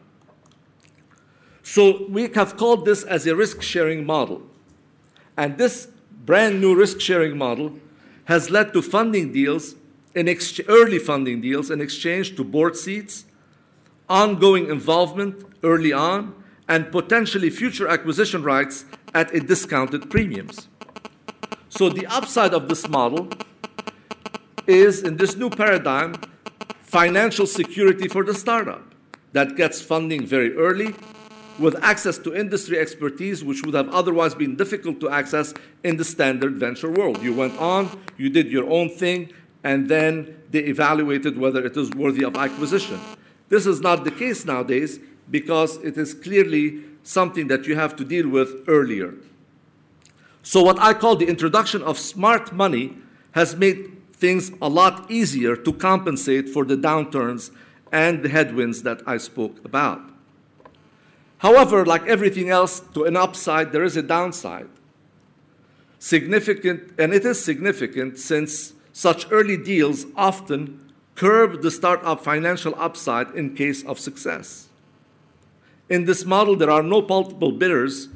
So 1.64 2.08
we 2.08 2.30
have 2.30 2.58
called 2.58 2.86
this 2.86 3.04
as 3.04 3.28
a 3.28 3.36
risk 3.36 3.62
sharing 3.62 4.06
model. 4.06 4.42
And 5.38 5.58
this 5.58 5.88
brand 6.26 6.62
new 6.62 6.76
risk 6.76 7.00
sharing 7.00 7.38
model 7.38 7.80
has 8.26 8.50
led 8.50 8.74
to 8.74 8.82
funding 8.82 9.32
deals, 9.32 9.76
in 10.14 10.28
ex- 10.28 10.60
early 10.68 11.00
funding 11.00 11.42
deals, 11.42 11.72
in 11.72 11.82
exchange 11.82 12.36
to 12.36 12.44
board 12.44 12.76
seats, 12.76 13.26
ongoing 14.10 14.70
involvement 14.70 15.46
early 15.64 15.94
on, 15.94 16.36
and 16.68 16.92
potentially 16.92 17.50
future 17.50 17.88
acquisition 17.88 18.44
rights 18.44 18.86
at 19.14 19.34
a 19.34 19.40
discounted 19.40 20.10
premiums. 20.10 20.68
So 21.70 21.90
the 21.90 22.06
upside 22.08 22.54
of 22.54 22.70
this 22.70 22.88
model 22.88 23.30
is 24.68 25.04
in 25.04 25.18
this 25.18 25.36
new 25.36 25.50
paradigm 25.50 26.16
financial 26.82 27.48
security 27.48 28.08
for 28.08 28.24
the 28.24 28.34
startup 28.34 28.84
that 29.32 29.56
gets 29.56 29.82
funding 29.82 30.26
very 30.26 30.56
early 30.56 30.94
with 31.60 31.76
access 31.84 32.18
to 32.20 32.36
industry 32.36 32.78
expertise 32.80 33.44
which 33.44 33.64
would 33.64 33.74
have 33.74 33.90
otherwise 33.90 34.34
been 34.36 34.56
difficult 34.56 35.00
to 35.00 35.10
access 35.10 35.54
in 35.84 35.98
the 35.98 36.04
standard 36.04 36.56
venture 36.56 36.90
world. 36.90 37.22
You 37.22 37.34
went 37.34 37.58
on, 37.60 38.00
you 38.18 38.30
did 38.30 38.52
your 38.52 38.70
own 38.70 38.90
thing, 38.90 39.32
and 39.64 39.90
then 39.90 40.42
they 40.50 40.60
evaluated 40.60 41.38
whether 41.38 41.66
it 41.66 41.78
is 41.78 41.90
worthy 41.92 42.24
of 42.24 42.36
acquisition. 42.36 43.00
This 43.50 43.66
is 43.66 43.82
not 43.82 44.04
the 44.04 44.12
case 44.12 44.46
nowadays 44.46 45.00
because 45.30 45.78
it 45.78 45.98
is 45.98 46.14
clearly 46.14 46.84
something 47.04 47.48
that 47.48 47.66
you 47.66 47.76
have 47.76 47.96
to 47.98 48.06
deal 48.06 48.28
with 48.28 48.64
earlier. 48.68 49.14
So, 50.44 50.64
what 50.64 50.80
I 50.80 50.94
call 50.94 51.16
the 51.16 51.28
introduction 51.28 51.82
of 51.84 52.00
smart 52.00 52.52
money 52.52 52.98
has 53.32 53.56
made 53.56 53.98
things 54.14 54.52
a 54.62 54.70
lot 54.70 55.10
easier 55.10 55.56
to 55.56 55.74
compensate 55.74 56.50
for 56.50 56.66
the 56.66 56.76
downturns 56.76 57.52
and 57.92 58.24
the 58.24 58.30
headwinds 58.30 58.84
that 58.84 59.02
I 59.06 59.18
spoke 59.18 59.64
about. 59.66 60.02
However, 61.42 61.84
like 61.84 62.06
everything 62.06 62.52
else, 62.52 62.82
to 62.94 63.06
an 63.06 63.18
upside, 63.18 63.72
there 63.72 63.84
is 63.84 63.98
a 63.98 64.04
downside. 64.04 64.70
Significant, 65.98 66.94
and 67.00 67.14
it 67.14 67.26
is 67.26 67.44
significant 67.44 68.20
since 68.20 68.74
such 68.94 69.26
early 69.32 69.58
deals 69.58 70.06
often 70.16 70.94
curb 71.16 71.64
the 71.64 71.72
startup 71.72 72.24
financial 72.24 72.76
upside 72.78 73.32
in 73.32 73.56
case 73.56 73.84
of 73.86 74.00
success. 74.00 74.68
In 75.90 76.06
this 76.06 76.26
model, 76.26 76.56
there 76.56 76.70
are 76.70 76.84
no 76.84 77.02
multiple 77.02 77.52
bidders, 77.52 78.10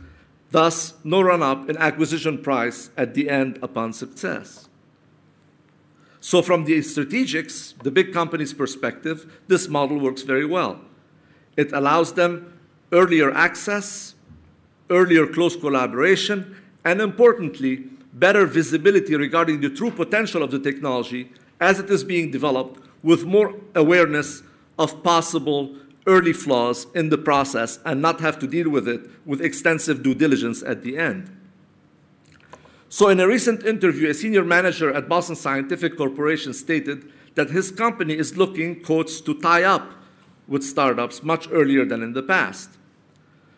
thus, 0.51 0.93
no 1.03 1.19
run 1.19 1.41
up 1.41 1.67
in 1.67 1.77
acquisition 1.77 2.43
price 2.43 2.91
at 2.95 3.15
the 3.15 3.27
end 3.27 3.57
upon 3.63 3.93
success. 3.93 4.69
So, 6.19 6.43
from 6.43 6.65
the 6.65 6.77
strategics, 6.79 7.73
the 7.81 7.91
big 7.91 8.13
company's 8.13 8.53
perspective, 8.53 9.41
this 9.47 9.67
model 9.67 9.99
works 9.99 10.21
very 10.21 10.45
well. 10.45 10.81
It 11.57 11.71
allows 11.71 12.13
them 12.13 12.54
earlier 12.91 13.31
access, 13.31 14.15
earlier 14.89 15.27
close 15.27 15.55
collaboration, 15.55 16.55
and 16.83 17.01
importantly, 17.01 17.85
better 18.13 18.45
visibility 18.45 19.15
regarding 19.15 19.61
the 19.61 19.69
true 19.69 19.91
potential 19.91 20.43
of 20.43 20.51
the 20.51 20.59
technology 20.59 21.31
as 21.59 21.79
it 21.79 21.89
is 21.89 22.03
being 22.03 22.31
developed 22.31 22.79
with 23.03 23.25
more 23.25 23.55
awareness 23.75 24.43
of 24.77 25.03
possible 25.03 25.75
early 26.07 26.33
flaws 26.33 26.87
in 26.93 27.09
the 27.09 27.17
process 27.17 27.79
and 27.85 28.01
not 28.01 28.19
have 28.19 28.37
to 28.39 28.47
deal 28.47 28.69
with 28.69 28.87
it 28.87 29.01
with 29.25 29.41
extensive 29.41 30.03
due 30.03 30.13
diligence 30.13 30.61
at 30.63 30.83
the 30.83 30.97
end. 30.97 31.35
So, 32.89 33.09
in 33.09 33.19
a 33.19 33.27
recent 33.27 33.65
interview, 33.65 34.09
a 34.09 34.13
senior 34.13 34.43
manager 34.43 34.93
at 34.93 35.09
Boston 35.09 35.35
Scientific 35.35 35.97
Corporation 35.97 36.53
stated 36.53 37.11
that 37.33 37.49
his 37.49 37.71
company 37.71 38.13
is 38.17 38.37
looking, 38.37 38.81
quotes, 38.81 39.19
to 39.21 39.33
tie 39.41 39.63
up 39.63 39.91
with 40.47 40.63
startups 40.63 41.23
much 41.23 41.47
earlier 41.51 41.85
than 41.85 42.03
in 42.03 42.13
the 42.13 42.23
past. 42.23 42.69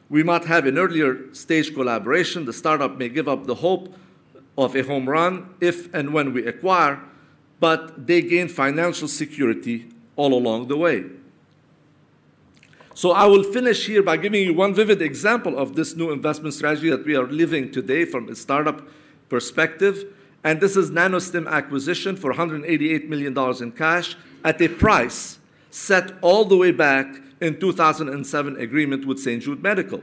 We 0.10 0.24
might 0.24 0.46
have 0.46 0.66
an 0.66 0.78
earlier 0.78 1.34
stage 1.34 1.74
collaboration. 1.74 2.46
The 2.46 2.54
startup 2.54 2.98
may 2.98 3.10
give 3.10 3.28
up 3.28 3.46
the 3.46 3.56
hope 3.56 3.94
of 4.58 4.76
a 4.76 4.84
home 4.84 5.10
run 5.10 5.54
if 5.60 5.94
and 5.94 6.14
when 6.14 6.34
we 6.34 6.46
acquire, 6.46 7.02
but 7.60 8.08
they 8.08 8.22
gain 8.22 8.48
financial 8.48 9.08
security 9.08 9.90
all 10.16 10.34
along 10.34 10.68
the 10.68 10.78
way. 10.78 11.04
So 12.94 13.12
I 13.12 13.26
will 13.26 13.44
finish 13.44 13.86
here 13.86 14.02
by 14.02 14.18
giving 14.18 14.44
you 14.44 14.56
one 14.56 14.74
vivid 14.74 15.04
example 15.04 15.58
of 15.58 15.76
this 15.76 15.96
new 15.96 16.10
investment 16.10 16.56
strategy 16.56 16.90
that 16.90 17.06
we 17.06 17.16
are 17.16 17.28
living 17.28 17.72
today 17.72 18.06
from 18.06 18.28
a 18.28 18.36
startup 18.36 18.88
perspective. 19.30 20.06
And 20.44 20.60
this 20.60 20.76
is 20.76 20.90
NanoStim 20.90 21.48
acquisition 21.48 22.16
for 22.16 22.34
$188 22.34 23.08
million 23.08 23.38
in 23.62 23.72
cash 23.74 24.16
at 24.44 24.60
a 24.62 24.68
price 24.68 25.38
set 25.70 26.14
all 26.22 26.46
the 26.46 26.58
way 26.58 26.72
back 26.72 27.22
in 27.42 27.60
2007 27.60 28.58
agreement 28.58 29.06
with 29.06 29.20
St. 29.20 29.44
Jude 29.44 29.62
Medical. 29.62 30.02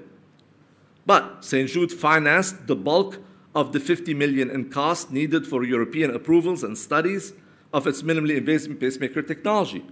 But 1.07 1.44
St. 1.44 1.68
Jude 1.68 1.92
financed 1.92 2.66
the 2.66 2.77
bulk 2.77 3.18
of 3.55 3.72
the 3.72 3.81
50 3.81 4.14
million 4.14 4.50
in 4.50 4.70
cost 4.70 5.11
needed 5.11 5.46
for 5.46 5.64
European 5.64 6.14
approvals 6.14 6.62
and 6.62 6.77
studies 6.77 7.33
of 7.72 7.87
its 7.87 8.03
minimally 8.03 8.37
invasive 8.37 8.79
pacemaker 8.81 9.22
technology. 9.22 9.85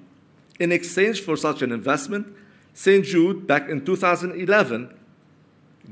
In 0.58 0.72
exchange 0.72 1.20
for 1.20 1.36
such 1.36 1.62
an 1.62 1.72
investment, 1.72 2.34
St. 2.74 3.04
Jude, 3.04 3.46
back 3.46 3.68
in 3.68 3.84
2011, 3.84 4.94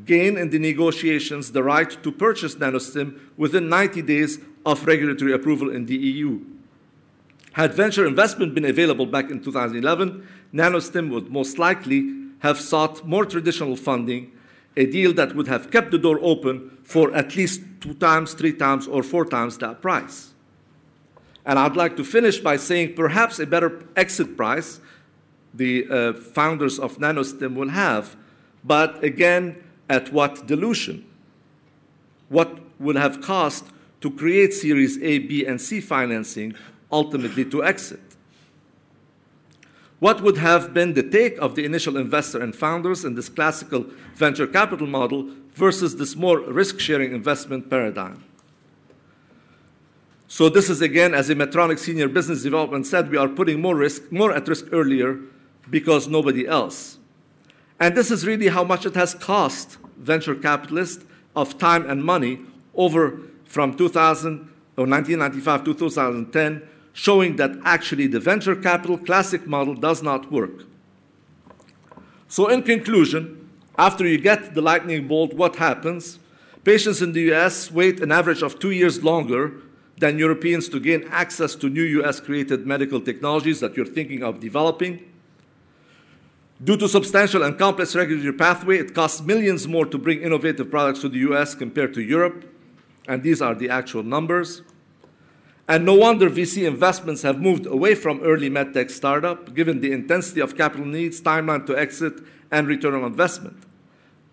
gained 0.05 0.39
in 0.39 0.51
the 0.51 0.59
negotiations 0.59 1.53
the 1.53 1.63
right 1.63 1.91
to 2.03 2.13
purchase 2.13 2.55
NanoStim 2.55 3.19
within 3.37 3.69
90 3.69 4.03
days 4.03 4.39
of 4.65 4.87
regulatory 4.87 5.33
approval 5.33 5.71
in 5.71 5.87
the 5.87 5.97
EU. 5.97 6.41
Had 7.53 7.75
venture 7.75 8.07
investment 8.07 8.55
been 8.55 8.65
available 8.65 9.07
back 9.07 9.31
in 9.31 9.43
2011, 9.43 10.27
NanoStim 10.55 11.11
would 11.11 11.31
most 11.31 11.59
likely 11.59 12.15
have 12.41 12.61
sought 12.61 13.07
more 13.07 13.25
traditional 13.25 13.77
funding, 13.77 14.33
a 14.77 14.87
deal 14.87 15.13
that 15.15 15.35
would 15.35 15.49
have 15.49 15.71
kept 15.71 15.91
the 15.91 15.99
door 15.99 16.19
open 16.23 16.79
for 16.85 17.15
at 17.15 17.37
least 17.37 17.63
two 17.81 17.95
times, 17.95 18.35
three 18.35 18.53
times, 18.53 18.87
or 18.87 19.03
four 19.03 19.25
times 19.25 19.59
that 19.59 19.83
price. 19.83 20.33
And 21.45 21.59
I'd 21.59 21.77
like 21.77 21.97
to 21.97 22.05
finish 22.05 22.39
by 22.39 22.57
saying 22.57 22.95
perhaps 22.95 23.39
a 23.39 23.47
better 23.47 23.85
exit 23.97 24.37
price 24.37 24.81
the 25.53 25.87
uh, 25.89 26.13
founders 26.13 26.79
of 26.79 26.99
NanoStim 26.99 27.55
will 27.55 27.71
have, 27.71 28.17
but 28.63 29.03
again, 29.03 29.57
at 29.89 30.13
what 30.13 30.47
dilution? 30.47 31.05
What 32.29 32.61
would 32.79 32.97
have 32.97 33.21
cost 33.21 33.65
to 34.01 34.11
create 34.11 34.55
Series 34.55 34.97
A, 35.03 35.19
B, 35.19 35.45
and 35.45 35.61
C 35.61 35.81
financing 35.81 36.55
ultimately 36.91 37.45
to 37.47 37.65
exit? 37.65 38.01
What 39.99 40.23
would 40.23 40.39
have 40.39 40.73
been 40.73 40.95
the 40.95 41.03
take 41.03 41.37
of 41.39 41.55
the 41.55 41.65
initial 41.65 41.97
investor 41.97 42.41
and 42.41 42.57
founders 42.57 43.05
in 43.05 43.15
this 43.15 43.29
classical 43.29 43.87
venture 44.15 44.47
capital 44.47 44.87
model 44.87 45.29
versus 45.55 45.97
this 45.97 46.17
more 46.17 46.41
risk 46.41 46.81
sharing 46.81 47.13
investment 47.13 47.69
paradigm? 47.69 48.25
So 50.27 50.49
this 50.49 50.71
is 50.71 50.81
again, 50.81 51.13
as 51.13 51.29
a 51.29 51.35
Medtronic 51.35 51.79
senior 51.79 52.09
business 52.09 52.43
development 52.43 52.87
said, 52.87 53.11
we 53.11 53.17
are 53.17 53.29
putting 53.29 53.61
more 53.61 53.75
risk, 53.75 54.11
more 54.11 54.33
at 54.33 54.49
risk 54.49 54.67
earlier 54.73 55.19
because 55.69 56.09
nobody 56.09 56.47
else. 56.47 56.99
And 57.79 57.97
this 57.97 58.11
is 58.11 58.27
really 58.27 58.49
how 58.49 58.65
much 58.65 58.87
it 58.87 58.95
has 58.95 59.15
cost 59.15 59.79
venture 59.99 60.35
capitalists 60.35 61.05
of 61.35 61.59
time 61.59 61.89
and 61.89 62.05
money 62.05 62.39
over 62.75 63.21
from 63.45 63.77
2000 63.77 64.49
or 64.77 64.87
1995 64.87 65.65
to 65.65 65.75
2010, 65.75 66.63
showing 67.01 67.37
that 67.37 67.53
actually 67.65 68.07
the 68.07 68.21
venture 68.21 68.55
capital 68.55 68.99
classic 68.99 69.47
model 69.47 69.75
does 69.75 70.03
not 70.03 70.31
work. 70.31 70.65
So 72.29 72.49
in 72.49 72.63
conclusion, 72.63 73.49
after 73.79 74.07
you 74.07 74.19
get 74.19 74.55
the 74.55 74.61
lightning 74.61 75.09
bolt, 75.09 75.33
what 75.33 75.57
happens? 75.57 76.19
Patients 76.63 77.01
in 77.01 77.13
the 77.13 77.33
US 77.33 77.71
wait 77.71 78.01
an 78.01 78.13
average 78.13 78.43
of 78.43 78.59
two 78.59 78.73
years 78.73 79.03
longer 79.03 79.55
than 79.97 80.19
Europeans 80.19 80.69
to 80.69 80.79
gain 80.79 81.09
access 81.11 81.55
to 81.55 81.71
new 81.71 82.03
US 82.03 82.21
created 82.21 82.67
medical 82.67 83.01
technologies 83.01 83.61
that 83.61 83.79
you're 83.79 83.95
thinking 83.99 84.23
of 84.23 84.39
developing. 84.39 85.01
Due 86.63 86.77
to 86.77 86.87
substantial 86.87 87.43
and 87.43 87.59
complex 87.59 87.97
regulatory 87.97 88.35
pathway, 88.35 88.77
it 88.77 88.95
costs 88.95 89.23
millions 89.23 89.67
more 89.67 89.87
to 89.87 89.97
bring 89.97 90.21
innovative 90.21 90.71
products 90.71 91.01
to 91.01 91.09
the 91.09 91.21
US 91.31 91.55
compared 91.55 91.95
to 91.95 92.03
Europe, 92.03 92.45
and 93.09 93.23
these 93.23 93.41
are 93.41 93.55
the 93.55 93.71
actual 93.71 94.03
numbers. 94.03 94.61
And 95.71 95.85
no 95.85 95.95
wonder 95.95 96.29
VC 96.29 96.67
investments 96.67 97.23
have 97.23 97.41
moved 97.41 97.65
away 97.65 97.95
from 97.95 98.21
early 98.25 98.51
medtech 98.51 98.91
startup, 98.91 99.55
given 99.55 99.81
the 99.81 99.93
intensity 99.93 100.41
of 100.41 100.57
capital 100.57 100.85
needs, 100.85 101.21
timeline 101.21 101.65
to 101.67 101.79
exit, 101.79 102.15
and 102.51 102.67
return 102.67 102.93
on 102.95 103.05
investment. 103.05 103.57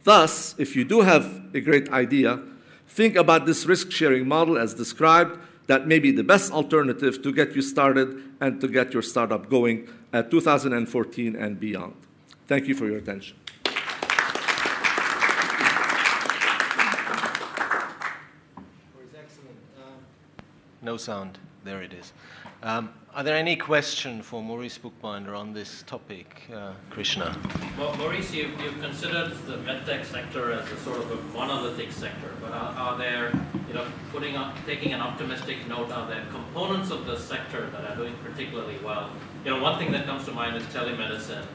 Thus, 0.03 0.55
if 0.57 0.75
you 0.75 0.83
do 0.83 1.01
have 1.01 1.43
a 1.53 1.59
great 1.61 1.89
idea, 1.89 2.41
think 2.87 3.15
about 3.15 3.45
this 3.45 3.67
risk 3.67 3.91
sharing 3.91 4.27
model 4.27 4.57
as 4.57 4.73
described 4.73 5.37
that 5.67 5.85
may 5.85 5.99
be 5.99 6.09
the 6.09 6.23
best 6.23 6.51
alternative 6.51 7.21
to 7.21 7.31
get 7.31 7.55
you 7.55 7.61
started 7.61 8.19
and 8.41 8.59
to 8.59 8.67
get 8.67 8.91
your 8.91 9.03
startup 9.03 9.47
going 9.47 9.87
at 10.11 10.31
2014 10.31 11.35
and 11.35 11.59
beyond. 11.59 11.93
Thank 12.47 12.65
you 12.65 12.73
for 12.73 12.87
your 12.87 12.97
attention. 12.97 13.37
No 20.87 20.95
sound. 20.95 21.37
There 21.65 21.81
it 21.81 21.91
is. 21.91 22.13
Um, 22.63 22.93
are 23.13 23.21
there 23.21 23.35
any 23.35 23.57
questions 23.57 24.25
for 24.25 24.41
Maurice 24.41 24.77
Buchbinder 24.77 25.37
on 25.37 25.51
this 25.51 25.83
topic, 25.83 26.47
uh, 26.55 26.75
Krishna? 26.89 27.37
Well, 27.77 27.93
Maurice, 27.97 28.33
you, 28.33 28.51
you've 28.63 28.79
considered 28.79 29.31
the 29.47 29.57
medtech 29.57 30.05
sector 30.05 30.53
as 30.53 30.71
a 30.71 30.77
sort 30.77 30.99
of 30.99 31.11
a 31.11 31.15
monolithic 31.37 31.91
sector, 31.91 32.31
but 32.39 32.53
are, 32.53 32.73
are 32.73 32.97
there, 32.97 33.33
you 33.67 33.73
know, 33.73 33.85
putting 34.13 34.37
up, 34.37 34.55
taking 34.65 34.93
an 34.93 35.01
optimistic 35.01 35.67
note, 35.67 35.91
are 35.91 36.07
there 36.07 36.23
components 36.31 36.89
of 36.89 37.05
the 37.05 37.19
sector 37.19 37.69
that 37.71 37.83
are 37.83 37.95
doing 37.97 38.15
particularly 38.23 38.77
well? 38.81 39.09
You 39.43 39.51
know, 39.51 39.61
one 39.61 39.77
thing 39.77 39.91
that 39.91 40.05
comes 40.05 40.23
to 40.23 40.31
mind 40.31 40.55
is 40.55 40.63
telemedicine. 40.67 41.45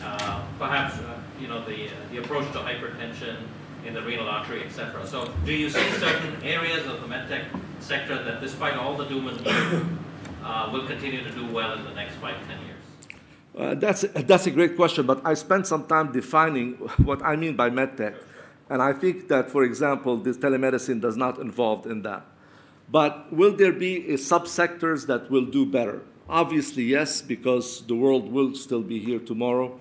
Uh, 0.00 0.44
perhaps, 0.60 1.00
uh, 1.00 1.18
you 1.40 1.48
know, 1.48 1.64
the, 1.64 1.88
uh, 1.88 1.90
the 2.12 2.18
approach 2.18 2.52
to 2.52 2.58
hypertension 2.58 3.38
in 3.86 3.94
the 3.94 4.02
renal 4.02 4.28
artery, 4.28 4.64
etc. 4.64 5.06
So 5.06 5.32
do 5.44 5.52
you 5.52 5.70
see 5.70 5.90
certain 5.92 6.42
areas 6.42 6.86
of 6.86 7.00
the 7.00 7.06
medtech 7.06 7.44
sector 7.80 8.22
that 8.24 8.40
despite 8.40 8.76
all 8.76 8.96
the 8.96 9.04
doom 9.06 9.28
and 9.28 9.38
gloom, 9.42 9.98
uh, 10.44 10.68
will 10.72 10.86
continue 10.86 11.22
to 11.22 11.30
do 11.30 11.46
well 11.52 11.72
in 11.74 11.84
the 11.84 11.94
next 11.94 12.16
five, 12.16 12.36
ten 12.46 12.58
years? 12.66 12.76
Uh, 13.56 13.74
that's, 13.74 14.02
that's 14.02 14.46
a 14.46 14.50
great 14.50 14.76
question, 14.76 15.06
but 15.06 15.20
I 15.24 15.34
spent 15.34 15.66
some 15.66 15.86
time 15.86 16.12
defining 16.12 16.74
what 17.08 17.22
I 17.22 17.36
mean 17.36 17.56
by 17.56 17.70
medtech. 17.70 18.16
And 18.68 18.82
I 18.82 18.92
think 18.92 19.28
that, 19.28 19.50
for 19.50 19.62
example, 19.62 20.16
this 20.16 20.36
telemedicine 20.36 21.00
does 21.00 21.16
not 21.16 21.38
involve 21.38 21.86
in 21.86 22.02
that. 22.02 22.26
But 22.90 23.32
will 23.32 23.52
there 23.56 23.72
be 23.72 24.02
subsectors 24.14 25.06
that 25.06 25.30
will 25.30 25.46
do 25.46 25.64
better? 25.64 26.02
Obviously, 26.28 26.82
yes, 26.82 27.22
because 27.22 27.86
the 27.86 27.94
world 27.94 28.30
will 28.32 28.54
still 28.54 28.82
be 28.82 28.98
here 28.98 29.20
tomorrow. 29.20 29.78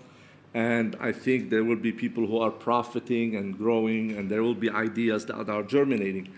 And 0.55 0.95
I 1.01 1.11
think 1.11 1.49
there 1.49 1.65
will 1.65 1.75
be 1.75 1.91
people 1.91 2.25
who 2.25 2.39
are 2.39 2.49
profiting 2.49 3.35
and 3.35 3.57
growing, 3.57 4.17
and 4.17 4.31
there 4.31 4.41
will 4.41 4.55
be 4.55 4.69
ideas 4.69 5.25
that 5.25 5.49
are 5.49 5.63
germinating. 5.63 6.31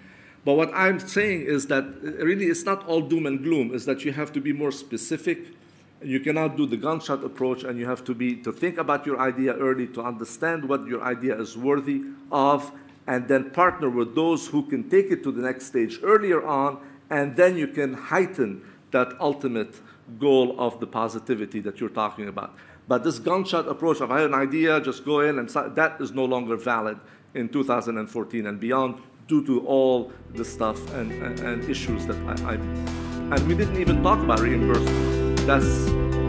But 0.43 0.53
what 0.55 0.71
I'm 0.73 0.99
saying 0.99 1.41
is 1.41 1.67
that 1.67 1.83
uh, 1.83 2.25
really 2.25 2.45
it's 2.45 2.63
not 2.63 2.83
all 2.87 3.01
doom 3.01 3.27
and 3.27 3.43
gloom, 3.43 3.75
is 3.75 3.85
that 3.85 4.03
you 4.03 4.11
have 4.13 4.33
to 4.33 4.41
be 4.41 4.53
more 4.53 4.71
specific. 4.71 5.53
You 6.01 6.19
cannot 6.19 6.57
do 6.57 6.65
the 6.65 6.77
gunshot 6.77 7.23
approach, 7.23 7.63
and 7.63 7.77
you 7.77 7.85
have 7.85 8.03
to 8.05 8.15
be 8.15 8.35
to 8.37 8.51
think 8.51 8.79
about 8.79 9.05
your 9.05 9.19
idea 9.19 9.53
early, 9.53 9.85
to 9.87 10.01
understand 10.01 10.67
what 10.67 10.87
your 10.87 11.03
idea 11.03 11.39
is 11.39 11.55
worthy 11.55 12.01
of, 12.31 12.71
and 13.05 13.27
then 13.27 13.51
partner 13.51 13.87
with 13.87 14.15
those 14.15 14.47
who 14.47 14.63
can 14.63 14.89
take 14.89 15.11
it 15.11 15.21
to 15.25 15.31
the 15.31 15.43
next 15.43 15.67
stage 15.67 15.99
earlier 16.01 16.43
on, 16.43 16.79
and 17.11 17.35
then 17.35 17.55
you 17.55 17.67
can 17.67 17.93
heighten 17.93 18.63
that 18.89 19.13
ultimate 19.19 19.75
goal 20.19 20.55
of 20.57 20.79
the 20.79 20.87
positivity 20.87 21.59
that 21.59 21.79
you're 21.79 21.89
talking 21.89 22.27
about. 22.27 22.55
But 22.87 23.03
this 23.03 23.19
gunshot 23.19 23.67
approach 23.67 23.99
of 24.01 24.11
I 24.11 24.21
have 24.21 24.31
an 24.31 24.39
idea, 24.39 24.79
just 24.79 25.03
go 25.03 25.19
in, 25.19 25.39
and 25.39 25.49
that 25.49 25.97
is 25.99 26.11
no 26.13 26.25
longer 26.25 26.55
valid 26.55 26.99
in 27.33 27.49
2014 27.49 28.45
and 28.45 28.59
beyond 28.59 29.01
due 29.27 29.45
to 29.45 29.65
all 29.67 30.11
the 30.33 30.45
stuff 30.45 30.77
and, 30.93 31.11
and, 31.11 31.39
and 31.41 31.69
issues 31.69 32.05
that 32.05 32.15
I, 32.25 32.51
I, 32.51 32.53
and 32.55 33.47
we 33.47 33.55
didn't 33.55 33.77
even 33.77 34.01
talk 34.01 34.19
about 34.19 34.39
reimbursement. 34.39 35.37
That's 35.45 35.85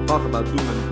talk 0.08 0.24
about 0.24 0.44
gloom. 0.46 0.87